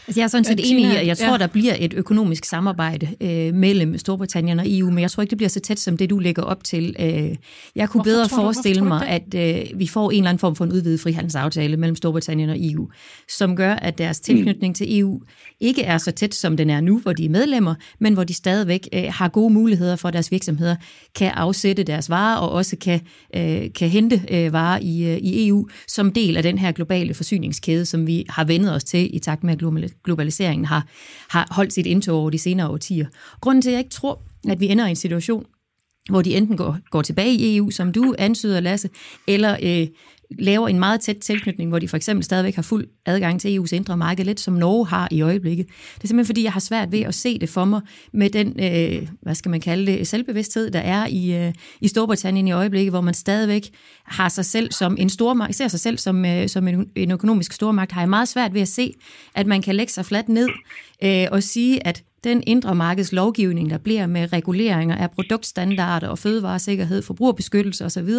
[0.06, 1.38] Altså, jeg er sådan set ja, enig i, at jeg tror, ja.
[1.38, 5.38] der bliver et økonomisk samarbejde øh, mellem Storbritannien og EU, men jeg tror ikke, det
[5.38, 6.96] bliver så tæt som det, du lægger op til.
[6.98, 10.38] Øh, jeg kunne hvorfor bedre forestille du, mig, at øh, vi får en eller anden
[10.38, 12.88] form for en udvidet frihandelsaftale mellem Storbritannien og EU,
[13.28, 14.24] som gør, at deres mm.
[14.24, 14.74] tilknytning mm.
[14.74, 15.20] til EU
[15.60, 18.34] ikke er så tæt, som den er nu, hvor de er medlemmer, men hvor de
[18.34, 20.76] stadigvæk øh, har gode muligheder for, at deres virksomheder
[21.14, 23.00] kan afsætte deres varer og også kan,
[23.36, 27.14] øh, kan hente øh, varer i, øh, i EU som del af den her globale
[27.14, 29.56] forsyningskæde, som vi har vendet os til i takt med
[30.05, 30.87] globaliseringen har,
[31.28, 33.07] har holdt sit indtog over de senere årtier.
[33.40, 35.46] Grunden til, at jeg ikke tror, at vi ender i en situation,
[36.11, 38.90] hvor de enten går, går tilbage i EU, som du antyder, Lasse,
[39.26, 39.87] eller øh,
[40.38, 43.74] laver en meget tæt tilknytning, hvor de for eksempel stadigvæk har fuld adgang til EU's
[43.74, 45.66] indre marked, lidt som Norge har i øjeblikket.
[45.66, 47.80] Det er simpelthen fordi, jeg har svært ved at se det for mig
[48.12, 52.48] med den, øh, hvad skal man kalde det, selvbevidsthed, der er i, øh, i Storbritannien
[52.48, 53.70] i øjeblikket, hvor man stadigvæk
[54.04, 57.52] har sig selv som en stormagt, ser sig selv som, øh, som en, en økonomisk
[57.52, 58.94] stormagt, har jeg meget svært ved at se,
[59.34, 60.48] at man kan lægge sig fladt ned
[61.04, 66.18] øh, og sige, at den indre markeds lovgivning, der bliver med reguleringer af produktstandarder og
[66.18, 68.11] fødevaresikkerhed, forbrugerbeskyttelse osv.,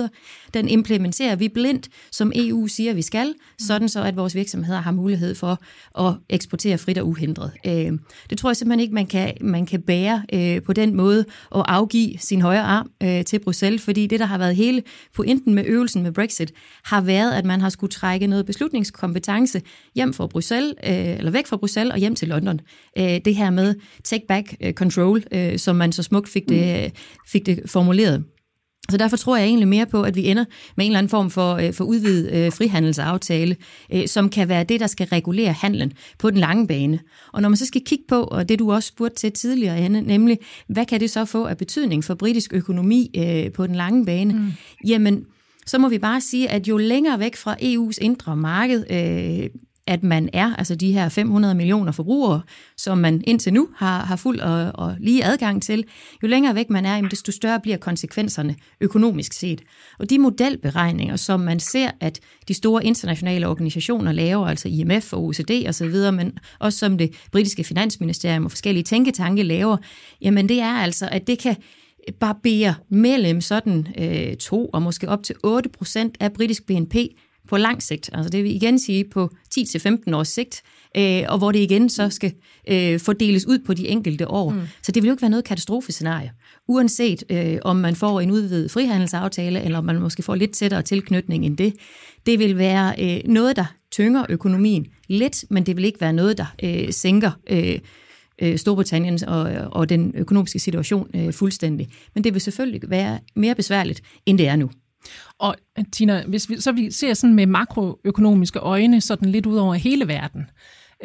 [0.54, 4.92] den implementerer vi blindt, som EU siger, vi skal, sådan så at vores virksomheder har
[4.92, 5.60] mulighed for
[6.08, 7.52] at eksportere frit og uhindret.
[7.66, 11.26] Øhm, det tror jeg simpelthen ikke, man kan, man kan bære øh, på den måde
[11.50, 14.84] og afgive sin højre arm øh, til Bruxelles, fordi det, der har været hele
[15.16, 16.52] pointen med øvelsen med Brexit,
[16.84, 19.62] har været, at man har skulle trække noget beslutningskompetence
[19.96, 22.60] hjem fra Bruxelles, øh, eller væk fra Bruxelles og hjem til London.
[22.98, 26.92] Det her med take back øh, control, øh, som man så smukt fik det,
[27.28, 28.24] fik det formuleret.
[28.90, 30.46] Så derfor tror jeg egentlig mere på, at vi ender
[30.78, 33.56] med en eller anden form for, øh, for udvidet øh, frihandelsaftale,
[33.94, 37.00] øh, som kan være det, der skal regulere handlen på den lange bane.
[37.34, 40.02] Og når man så skal kigge på, og det du også spurgte til tidligere, Anne,
[40.02, 44.06] nemlig, hvad kan det så få af betydning for britisk økonomi øh, på den lange
[44.06, 44.34] bane?
[44.34, 44.52] Mm.
[44.88, 45.26] Jamen,
[45.66, 49.50] så må vi bare sige, at jo længere væk fra EU's indre marked øh,
[49.88, 52.42] at man er, altså de her 500 millioner forbrugere,
[52.78, 55.86] som man indtil nu har, har fuld og, og lige adgang til,
[56.24, 59.62] jo længere væk man er, desto større bliver konsekvenserne økonomisk set.
[60.00, 65.24] Og de modelberegninger, som man ser, at de store internationale organisationer laver, altså IMF og
[65.24, 69.78] OECD osv., men også som det britiske finansministerium og forskellige tænketanke laver,
[70.22, 71.56] jamen det er altså, at det kan
[72.20, 76.96] barbere mellem sådan øh, 2 og måske op til 8 procent af britisk BNP
[77.50, 78.10] på lang sigt.
[78.14, 79.30] Altså det vil igen sige på
[79.60, 80.62] 10-15 års sigt,
[80.98, 82.34] øh, og hvor det igen så skal
[82.70, 84.50] øh, fordeles ud på de enkelte år.
[84.50, 84.62] Mm.
[84.84, 86.32] Så det vil jo ikke være noget katastrofescenarie.
[86.68, 90.82] Uanset øh, om man får en udvidet frihandelsaftale, eller om man måske får lidt tættere
[90.82, 91.74] tilknytning end det.
[92.26, 96.38] Det vil være øh, noget, der tynger økonomien lidt, men det vil ikke være noget,
[96.38, 97.80] der øh, sænker øh,
[98.42, 101.88] øh, Storbritannien og, og den økonomiske situation øh, fuldstændig.
[102.14, 104.70] Men det vil selvfølgelig være mere besværligt, end det er nu.
[105.38, 109.58] Og øh, Tina, hvis vi, så vi ser sådan med makroøkonomiske øjne, sådan lidt ud
[109.58, 110.42] over hele verden,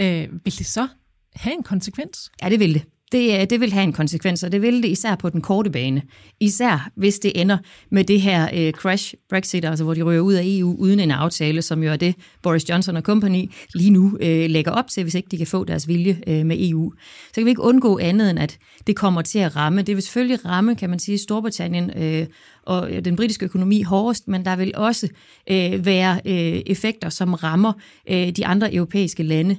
[0.00, 0.88] øh, vil det så
[1.34, 2.30] have en konsekvens?
[2.42, 4.88] Ja, det vil det det, øh, det vil have en konsekvens, og det vil det
[4.88, 6.02] især på den korte bane.
[6.40, 7.58] Især hvis det ender
[7.90, 11.10] med det her øh, crash Brexit, altså hvor de rører ud af EU uden en
[11.10, 15.02] aftale, som jo er det Boris Johnson og company lige nu øh, lægger op til,
[15.02, 16.92] hvis ikke de kan få deres vilje øh, med EU.
[17.28, 19.82] Så kan vi ikke undgå andet end, at det kommer til at ramme.
[19.82, 22.26] Det vil selvfølgelig ramme, kan man sige, Storbritannien øh,
[22.68, 25.08] og øh, den britiske økonomi hårdest, men der vil også
[25.50, 27.72] øh, være øh, effekter, som rammer
[28.10, 29.56] øh, de andre europæiske lande.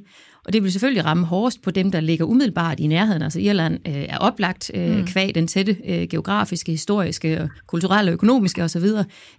[0.50, 3.22] Og det vil selvfølgelig ramme hårdest på dem, der ligger umiddelbart i nærheden.
[3.22, 5.06] Altså Irland øh, er oplagt øh, mm.
[5.06, 8.86] kvæg den tætte øh, geografiske, historiske, kulturelle, økonomiske osv.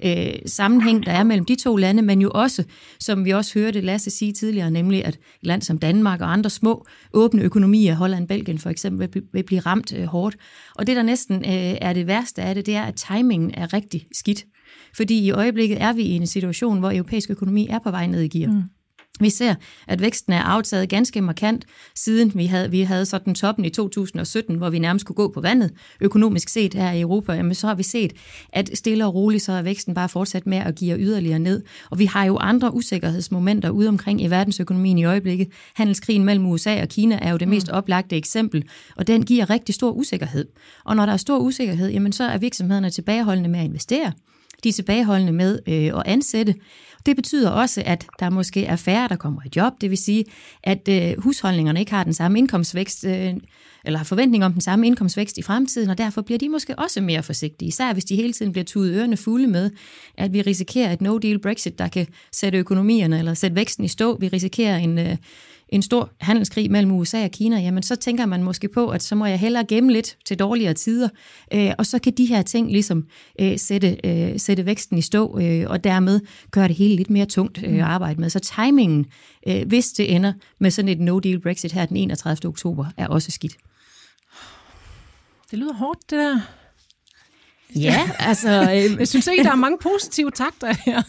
[0.04, 2.64] Øh, sammenhæng, der er mellem de to lande, men jo også,
[3.00, 6.50] som vi også hørte Lasse sige tidligere, nemlig at et land som Danmark og andre
[6.50, 10.36] små åbne økonomier, Holland, Belgien for eksempel, vil, vil blive ramt øh, hårdt.
[10.74, 13.72] Og det, der næsten øh, er det værste af det, det er, at timingen er
[13.72, 14.44] rigtig skidt.
[14.96, 18.22] Fordi i øjeblikket er vi i en situation, hvor europæisk økonomi er på vej ned
[18.22, 18.52] i gear.
[18.52, 18.62] Mm.
[19.20, 19.54] Vi ser,
[19.86, 24.56] at væksten er aftaget ganske markant, siden vi havde, vi havde sådan toppen i 2017,
[24.56, 27.32] hvor vi nærmest kunne gå på vandet økonomisk set her i Europa.
[27.32, 28.12] Jamen, så har vi set,
[28.52, 31.62] at stille og roligt, så er væksten bare fortsat med at give yderligere ned.
[31.90, 35.48] Og vi har jo andre usikkerhedsmomenter ude omkring i verdensøkonomien i øjeblikket.
[35.74, 37.74] Handelskrigen mellem USA og Kina er jo det mest mm.
[37.74, 38.64] oplagte eksempel,
[38.96, 40.44] og den giver rigtig stor usikkerhed.
[40.84, 44.12] Og når der er stor usikkerhed, jamen, så er virksomhederne tilbageholdende med at investere.
[44.64, 46.54] De er tilbageholdende med øh, at ansætte.
[47.06, 49.72] Det betyder også, at der måske er færre, der kommer i job.
[49.80, 50.24] Det vil sige,
[50.62, 53.34] at øh, husholdningerne ikke har den samme indkomstvækst, øh,
[53.84, 57.00] eller har forventning om den samme indkomstvækst i fremtiden, og derfor bliver de måske også
[57.00, 59.70] mere forsigtige, især hvis de hele tiden bliver tudet ørerne fulde med,
[60.18, 64.18] at vi risikerer et no-deal Brexit, der kan sætte økonomierne eller sætte væksten i stå.
[64.18, 65.16] Vi risikerer en, øh,
[65.70, 69.14] en stor handelskrig mellem USA og Kina, jamen så tænker man måske på, at så
[69.14, 71.08] må jeg hellere gemme lidt til dårligere tider,
[71.54, 73.06] øh, og så kan de her ting ligesom
[73.40, 77.26] øh, sætte, øh, sætte væksten i stå, øh, og dermed gøre det hele lidt mere
[77.26, 78.30] tungt øh, at arbejde med.
[78.30, 79.06] Så timingen,
[79.48, 82.48] øh, hvis det ender med sådan et no-deal Brexit her den 31.
[82.48, 83.56] oktober, er også skidt.
[85.50, 86.40] Det lyder hårdt, det der.
[87.76, 88.50] Ja, altså...
[88.50, 91.02] Øh, jeg synes ikke, der er mange positive takter her.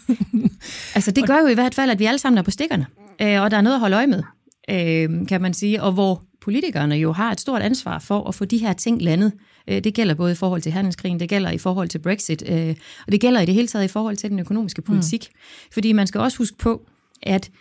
[0.95, 2.85] altså, det gør jo i hvert fald, at vi alle sammen er på stikkerne,
[3.21, 4.23] øh, og der er noget at holde øje med
[4.69, 8.45] øh, kan man sige, og hvor politikerne jo har et stort ansvar for at få
[8.45, 9.33] de her ting landet.
[9.67, 12.75] Øh, det gælder både i forhold til handelskrigen, det gælder i forhold til Brexit, øh,
[13.05, 15.27] og det gælder i det hele taget i forhold til den økonomiske politik.
[15.31, 15.37] Mm.
[15.73, 16.85] Fordi man skal også huske på,
[17.23, 17.51] at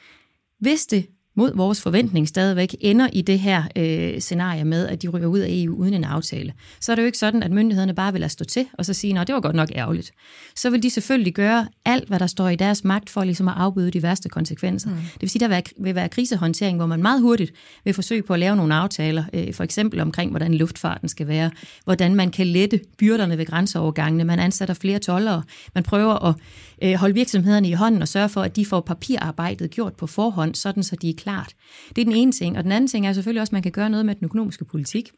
[0.61, 5.09] hvis det mod vores forventning stadigvæk ender i det her øh, scenarie med, at de
[5.09, 7.95] ryger ud af EU uden en aftale, så er det jo ikke sådan, at myndighederne
[7.95, 10.11] bare vil lade stå til og så sige, at det var godt nok ærgerligt.
[10.57, 13.55] Så vil de selvfølgelig gøre alt, hvad der står i deres magt for ligesom at
[13.57, 14.90] afbøde de værste konsekvenser.
[14.90, 14.97] Mm.
[14.97, 17.53] Det vil sige, der vil være krisehåndtering, hvor man meget hurtigt
[17.85, 21.51] vil forsøge på at lave nogle aftaler, øh, for eksempel omkring, hvordan luftfarten skal være,
[21.85, 25.43] hvordan man kan lette byrderne ved grænseovergangene, man ansætter flere tollere,
[25.75, 26.35] man prøver at
[26.83, 30.55] øh, holde virksomhederne i hånden og sørge for, at de får papirarbejdet gjort på forhånd,
[30.55, 31.55] sådan så de klart.
[31.89, 32.59] Det er den ene ting.
[32.59, 34.65] Og den anden ting er selvfølgelig også, at man kan gøre noget med den økonomiske
[34.65, 35.11] politik.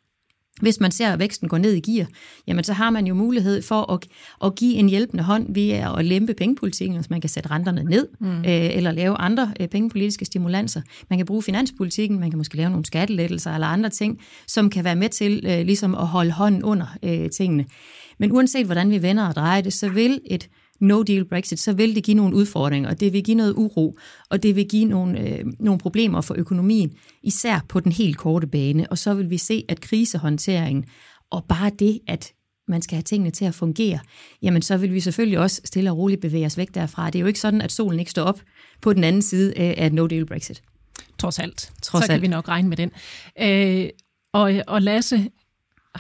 [0.60, 2.06] Hvis man ser, at væksten går ned i gear,
[2.46, 4.06] jamen så har man jo mulighed for at,
[4.44, 7.84] at give en hjælpende hånd via at lempe pengepolitikken, så altså man kan sætte renterne
[7.84, 8.38] ned, mm.
[8.38, 10.82] øh, eller lave andre øh, pengepolitiske stimulanser.
[11.10, 14.84] Man kan bruge finanspolitikken, man kan måske lave nogle skattelettelser eller andre ting, som kan
[14.84, 17.64] være med til øh, ligesom at holde hånden under øh, tingene.
[18.18, 20.48] Men uanset hvordan vi vender og drejer det, så vil et
[20.82, 23.98] no-deal Brexit, så vil det give nogle udfordringer, og det vil give noget uro,
[24.30, 26.92] og det vil give nogle, øh, nogle problemer for økonomien,
[27.22, 28.90] især på den helt korte bane.
[28.90, 30.84] Og så vil vi se, at krisehåndteringen
[31.30, 32.32] og bare det, at
[32.68, 33.98] man skal have tingene til at fungere,
[34.42, 37.06] jamen så vil vi selvfølgelig også stille og roligt bevæge os væk derfra.
[37.06, 38.40] Det er jo ikke sådan, at solen ikke står op
[38.80, 40.62] på den anden side af et no-deal Brexit.
[41.18, 41.72] Trods alt.
[41.82, 42.22] Trods så kan alt.
[42.22, 42.90] vi nok regne med den.
[43.40, 43.88] Øh,
[44.32, 45.28] og, og Lasse,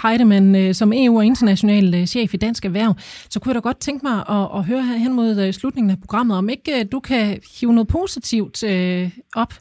[0.02, 2.94] Heidemann øh, som EU- og international øh, chef i Dansk Erhverv,
[3.30, 5.90] så kunne jeg da godt tænke mig at, at høre her hen mod øh, slutningen
[5.90, 8.64] af programmet, om ikke du kan hive noget positivt
[9.36, 9.52] op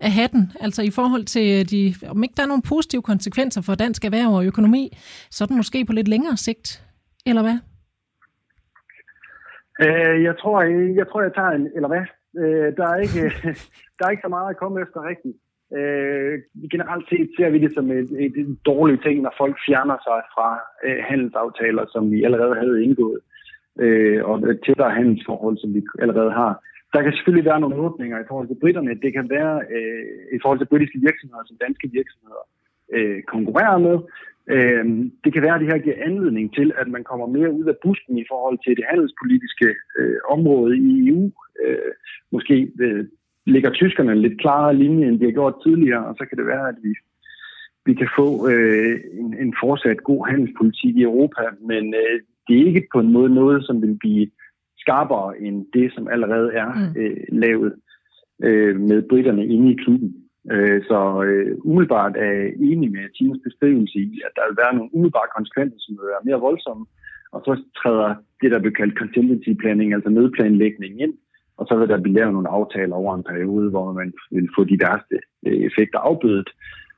[0.00, 3.74] af hatten, altså i forhold til, de, om ikke der er nogle positive konsekvenser for
[3.74, 4.98] dansk erhverv og økonomi,
[5.30, 6.84] sådan måske på lidt længere sigt,
[7.26, 7.58] eller hvad?
[10.28, 10.62] jeg tror,
[11.00, 12.04] jeg tror, jeg tager en, eller hvad?
[12.78, 13.22] der, er ikke,
[13.98, 15.36] der er ikke så meget at komme efter rigtigt.
[15.78, 16.34] Øh,
[16.74, 20.20] generelt set ser vi det som et, et, et dårligt ting, når folk fjerner sig
[20.34, 20.48] fra
[20.86, 23.20] øh, handelsaftaler, som vi allerede havde indgået,
[23.84, 24.36] øh, og
[24.66, 26.52] tættere handelsforhold, som vi allerede har.
[26.92, 29.00] der kan selvfølgelig være nogle åbninger i forhold til britterne.
[29.04, 30.04] Det kan være øh,
[30.36, 32.44] i forhold til britiske virksomheder, som danske virksomheder
[32.96, 33.96] øh, konkurrerer med.
[34.54, 34.84] Øh,
[35.24, 37.76] det kan være, at det her giver anledning til, at man kommer mere ud af
[37.82, 39.68] busken i forhold til det handelspolitiske
[39.98, 41.24] øh, område i EU.
[41.64, 41.92] Øh,
[42.32, 43.04] måske øh,
[43.46, 46.68] ligger tyskerne lidt klarere linje, end de har gjort tidligere, og så kan det være,
[46.68, 46.94] at vi,
[47.86, 52.66] vi kan få øh, en, en fortsat god handelspolitik i Europa, men øh, det er
[52.66, 54.30] ikke på en måde noget, som vil blive
[54.78, 57.00] skarpere end det, som allerede er mm.
[57.00, 57.72] øh, lavet
[58.42, 60.10] øh, med britterne inde i klubben.
[60.52, 64.74] Øh, så øh, umiddelbart er jeg enig med Tines beskrivelse i, at der vil være
[64.74, 66.84] nogle umiddelbare konsekvenser, som vil være mere voldsomme,
[67.34, 71.14] og så træder det, der bliver kaldt contingency planning, altså nødplanlægning ind,
[71.58, 74.64] og så vil der blive lavet nogle aftaler over en periode, hvor man vil få
[74.64, 76.50] de værste øh, effekter afbødet,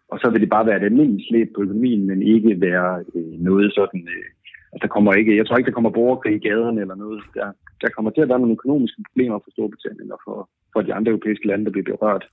[0.09, 3.35] og så vil det bare være et almindeligt slæb på økonomien, men ikke være øh,
[3.49, 4.29] noget sådan øh,
[4.75, 7.21] Altså, der kommer ikke, jeg tror ikke, der kommer borgerkrig i gaderne eller noget.
[7.35, 7.47] Der,
[7.83, 10.39] der kommer til at være nogle økonomiske problemer for Storbritannien og for,
[10.73, 12.25] for de andre europæiske lande, der bliver berørt.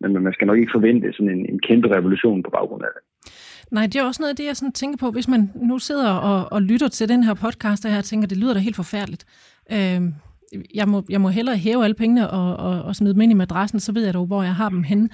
[0.00, 3.02] Men man skal nok ikke forvente sådan en, en kæmpe revolution på baggrund af det.
[3.76, 6.10] Nej, det er også noget af det, jeg sådan tænker på, hvis man nu sidder
[6.30, 9.24] og, og lytter til den her podcast, og jeg tænker, det lyder da helt forfærdeligt.
[9.76, 10.02] Øh,
[10.74, 13.34] jeg, må, jeg må hellere hæve alle pengene og, og, og smide dem ind i
[13.34, 15.08] madrassen, så ved jeg dog, hvor jeg har dem henne.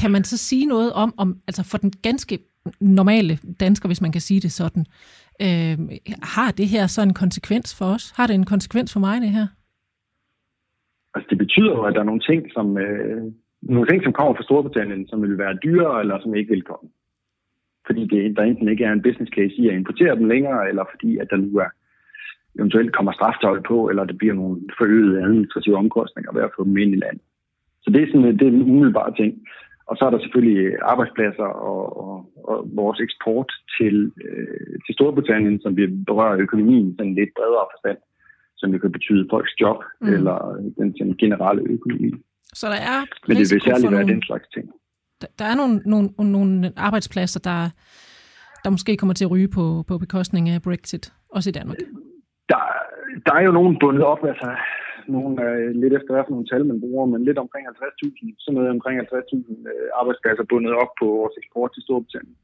[0.00, 2.38] Kan man så sige noget om, om altså for den ganske
[2.80, 4.86] normale dansker, hvis man kan sige det sådan,
[5.46, 5.78] Øh,
[6.36, 8.04] har det her så en konsekvens for os?
[8.16, 9.46] Har det en konsekvens for mig, det her?
[11.14, 13.22] Altså, det betyder jo, at der er nogle ting, som, øh,
[13.62, 16.90] nogle ting, som kommer fra Storbritannien, som vil være dyrere, eller som ikke vil komme.
[17.86, 20.84] Fordi det, der enten ikke er en business case i at importere dem længere, eller
[20.92, 21.70] fordi at der nu er
[22.58, 26.76] eventuelt kommer straftøj på, eller det bliver nogle forøgede administrative omkostninger ved at få dem
[26.76, 27.24] ind i landet.
[27.82, 29.32] Så det er sådan det er en umiddelbar ting.
[29.88, 32.14] Og så er der selvfølgelig arbejdspladser og, og,
[32.50, 33.96] og vores eksport til,
[34.26, 37.98] øh, til Storbritannien, som vil berøre økonomien sådan lidt bredere forstand,
[38.56, 40.14] som det kan betyde folks job mm.
[40.14, 40.36] eller
[40.78, 42.10] den, den generelle økonomi.
[42.60, 42.98] Så der er
[43.28, 44.66] Men det vil særligt være nogle, den slags ting.
[45.20, 47.60] Der, der er nogle, nogle, nogle arbejdspladser, der,
[48.64, 51.78] der måske kommer til at ryge på, på bekostning af Brexit, også i Danmark.
[53.26, 54.50] Der, er jo nogen bundet op, altså
[55.08, 58.54] nogen, er lidt efter hvad for nogle tal, man bruger, men lidt omkring 50.000, sådan
[58.54, 59.04] noget omkring 50.000
[59.72, 62.36] øh, arbejdspladser bundet op på vores eksport til Storbritannien.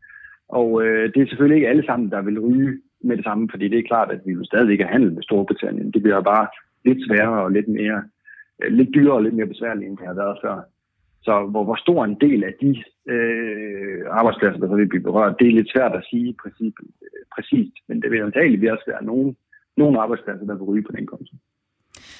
[0.49, 3.69] Og øh, det er selvfølgelig ikke alle sammen, der vil ryge med det samme, fordi
[3.69, 5.91] det er klart, at vi jo stadig ikke handel med Storbritannien.
[5.91, 6.47] Det bliver bare
[6.85, 8.03] lidt sværere og lidt mere,
[8.63, 10.57] øh, lidt dyrere og lidt mere besværligt, end det har været før.
[11.23, 15.39] Så hvor, hvor stor en del af de øh, arbejdspladser, der så vil blive berørt,
[15.39, 19.05] det er lidt svært at sige præcis, øh, præcist, men det vil antageligvis også være
[19.05, 19.37] nogen,
[19.77, 21.35] nogle arbejdspladser, der vil ryge på den konto.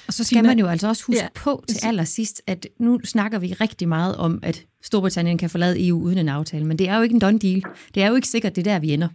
[0.07, 1.27] Og så skal man jo altså også huske ja.
[1.35, 6.01] på til allersidst, at nu snakker vi rigtig meget om, at Storbritannien kan forlade EU
[6.01, 7.63] uden en aftale, men det er jo ikke en done deal.
[7.95, 9.07] Det er jo ikke sikkert, det er der, vi ender.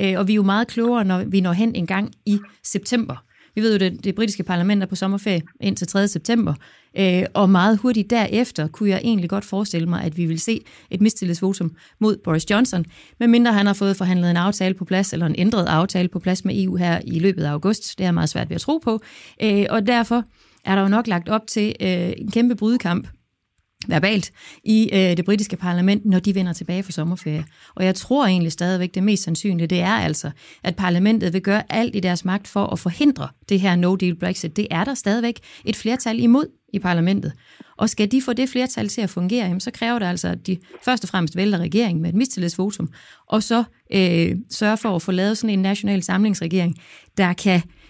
[0.00, 3.24] Øh, og vi er jo meget klogere, når vi når hen en gang i september.
[3.54, 6.08] Vi ved jo, at det britiske parlament er på sommerferie indtil 3.
[6.08, 6.54] september,
[6.98, 10.60] øh, og meget hurtigt derefter kunne jeg egentlig godt forestille mig, at vi vil se
[10.90, 12.84] et mistillidsvotum mod Boris Johnson,
[13.20, 16.44] medmindre han har fået forhandlet en aftale på plads, eller en ændret aftale på plads
[16.44, 17.98] med EU her i løbet af august.
[17.98, 19.00] Det er meget svært ved at tro på,
[19.42, 20.24] øh, og derfor
[20.64, 23.08] er der jo nok lagt op til øh, en kæmpe brydekamp
[23.88, 24.30] verbalt
[24.64, 27.44] i øh, det britiske parlament, når de vender tilbage fra sommerferie.
[27.74, 30.30] Og jeg tror egentlig stadigvæk, det mest sandsynlige, det er altså,
[30.62, 34.56] at parlamentet vil gøre alt i deres magt for at forhindre det her no-deal Brexit.
[34.56, 37.32] Det er der stadigvæk et flertal imod i parlamentet.
[37.76, 40.46] Og skal de få det flertal til at fungere, jamen, så kræver det altså, at
[40.46, 42.88] de først og fremmest vælger regeringen med et mistillidsvotum,
[43.26, 43.64] og så
[43.94, 46.76] øh, sørge for at få lavet sådan en national samlingsregering,
[47.16, 47.83] der kan øh,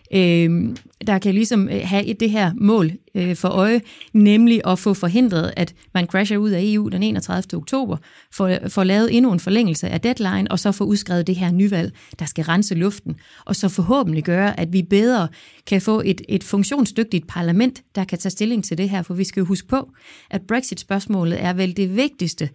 [1.07, 3.81] der kan ligesom øh, have det her mål øh, for øje,
[4.13, 7.59] nemlig at få forhindret, at man crasher ud af EU den 31.
[7.59, 7.97] oktober,
[8.33, 11.93] for, for lavet endnu en forlængelse af deadline, og så få udskrevet det her nyvalg,
[12.19, 15.29] der skal rense luften, og så forhåbentlig gøre, at vi bedre
[15.67, 19.25] kan få et, et funktionsdygtigt parlament, der kan tage stilling til det her, for vi
[19.25, 19.91] skal jo huske på,
[20.31, 22.49] at Brexit-spørgsmålet er vel det vigtigste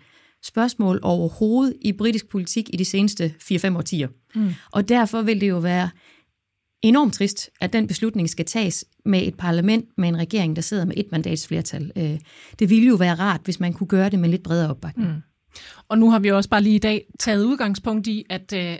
[0.43, 4.07] spørgsmål overhovedet i britisk politik i de seneste 4-5 årtier.
[4.35, 4.53] Mm.
[4.71, 5.89] Og derfor vil det jo være
[6.81, 10.85] enormt trist, at den beslutning skal tages med et parlament med en regering, der sidder
[10.85, 11.91] med et mandats flertal.
[11.95, 12.19] Øh,
[12.59, 15.09] det ville jo være rart, hvis man kunne gøre det med lidt bredere opbakning.
[15.09, 15.21] Mm.
[15.87, 18.77] Og nu har vi også bare lige i dag taget udgangspunkt i, at øh,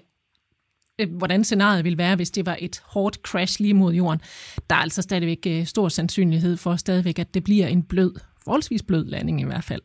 [0.99, 4.21] øh, hvordan scenariet ville være, hvis det var et hårdt crash lige mod jorden.
[4.69, 8.11] Der er altså stadigvæk øh, stor sandsynlighed for stadigvæk, at det bliver en blød,
[8.43, 9.81] forholdsvis blød landing i hvert fald.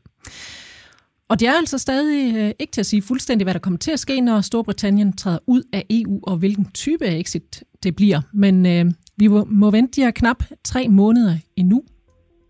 [1.28, 3.90] Og det er altså stadig øh, ikke til at sige fuldstændig, hvad der kommer til
[3.90, 8.20] at ske, når Storbritannien træder ud af EU, og hvilken type af exit det bliver.
[8.34, 8.84] Men øh,
[9.16, 11.82] vi må, vente de her knap tre måneder endnu.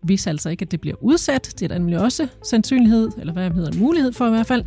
[0.03, 1.53] hvis altså ikke, at det bliver udsat.
[1.59, 4.63] Det er der nemlig også sandsynlighed, eller hvad hedder en mulighed for i hvert fald.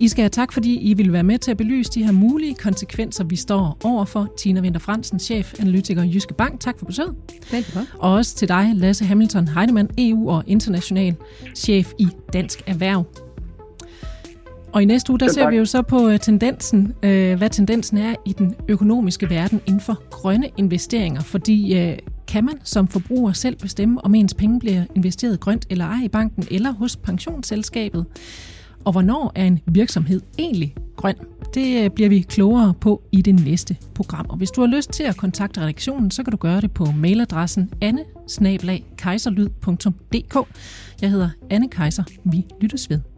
[0.00, 2.54] I skal have tak, fordi I vil være med til at belyse de her mulige
[2.54, 4.32] konsekvenser, vi står overfor.
[4.38, 6.60] Tina Winter Fransen, chef analytiker i Jyske Bank.
[6.60, 7.14] Tak for besøget.
[7.52, 7.88] Velkommen.
[7.98, 11.14] Og også til dig, Lasse Hamilton Heidemann, EU- og international
[11.56, 13.31] chef i Dansk Erhverv.
[14.72, 17.98] Og i næste uge, der ser vi jo så på øh, tendensen, øh, hvad tendensen
[17.98, 21.20] er i den økonomiske verden inden for grønne investeringer.
[21.20, 21.98] Fordi øh,
[22.28, 26.08] kan man som forbruger selv bestemme, om ens penge bliver investeret grønt eller ej i
[26.08, 28.06] banken eller hos pensionsselskabet?
[28.84, 31.14] Og hvornår er en virksomhed egentlig grøn?
[31.54, 34.26] Det bliver vi klogere på i det næste program.
[34.28, 36.84] Og hvis du har lyst til at kontakte redaktionen, så kan du gøre det på
[36.84, 38.04] mailadressen anne
[41.02, 42.04] Jeg hedder Anne Kejser.
[42.24, 43.11] Vi lyttes ved.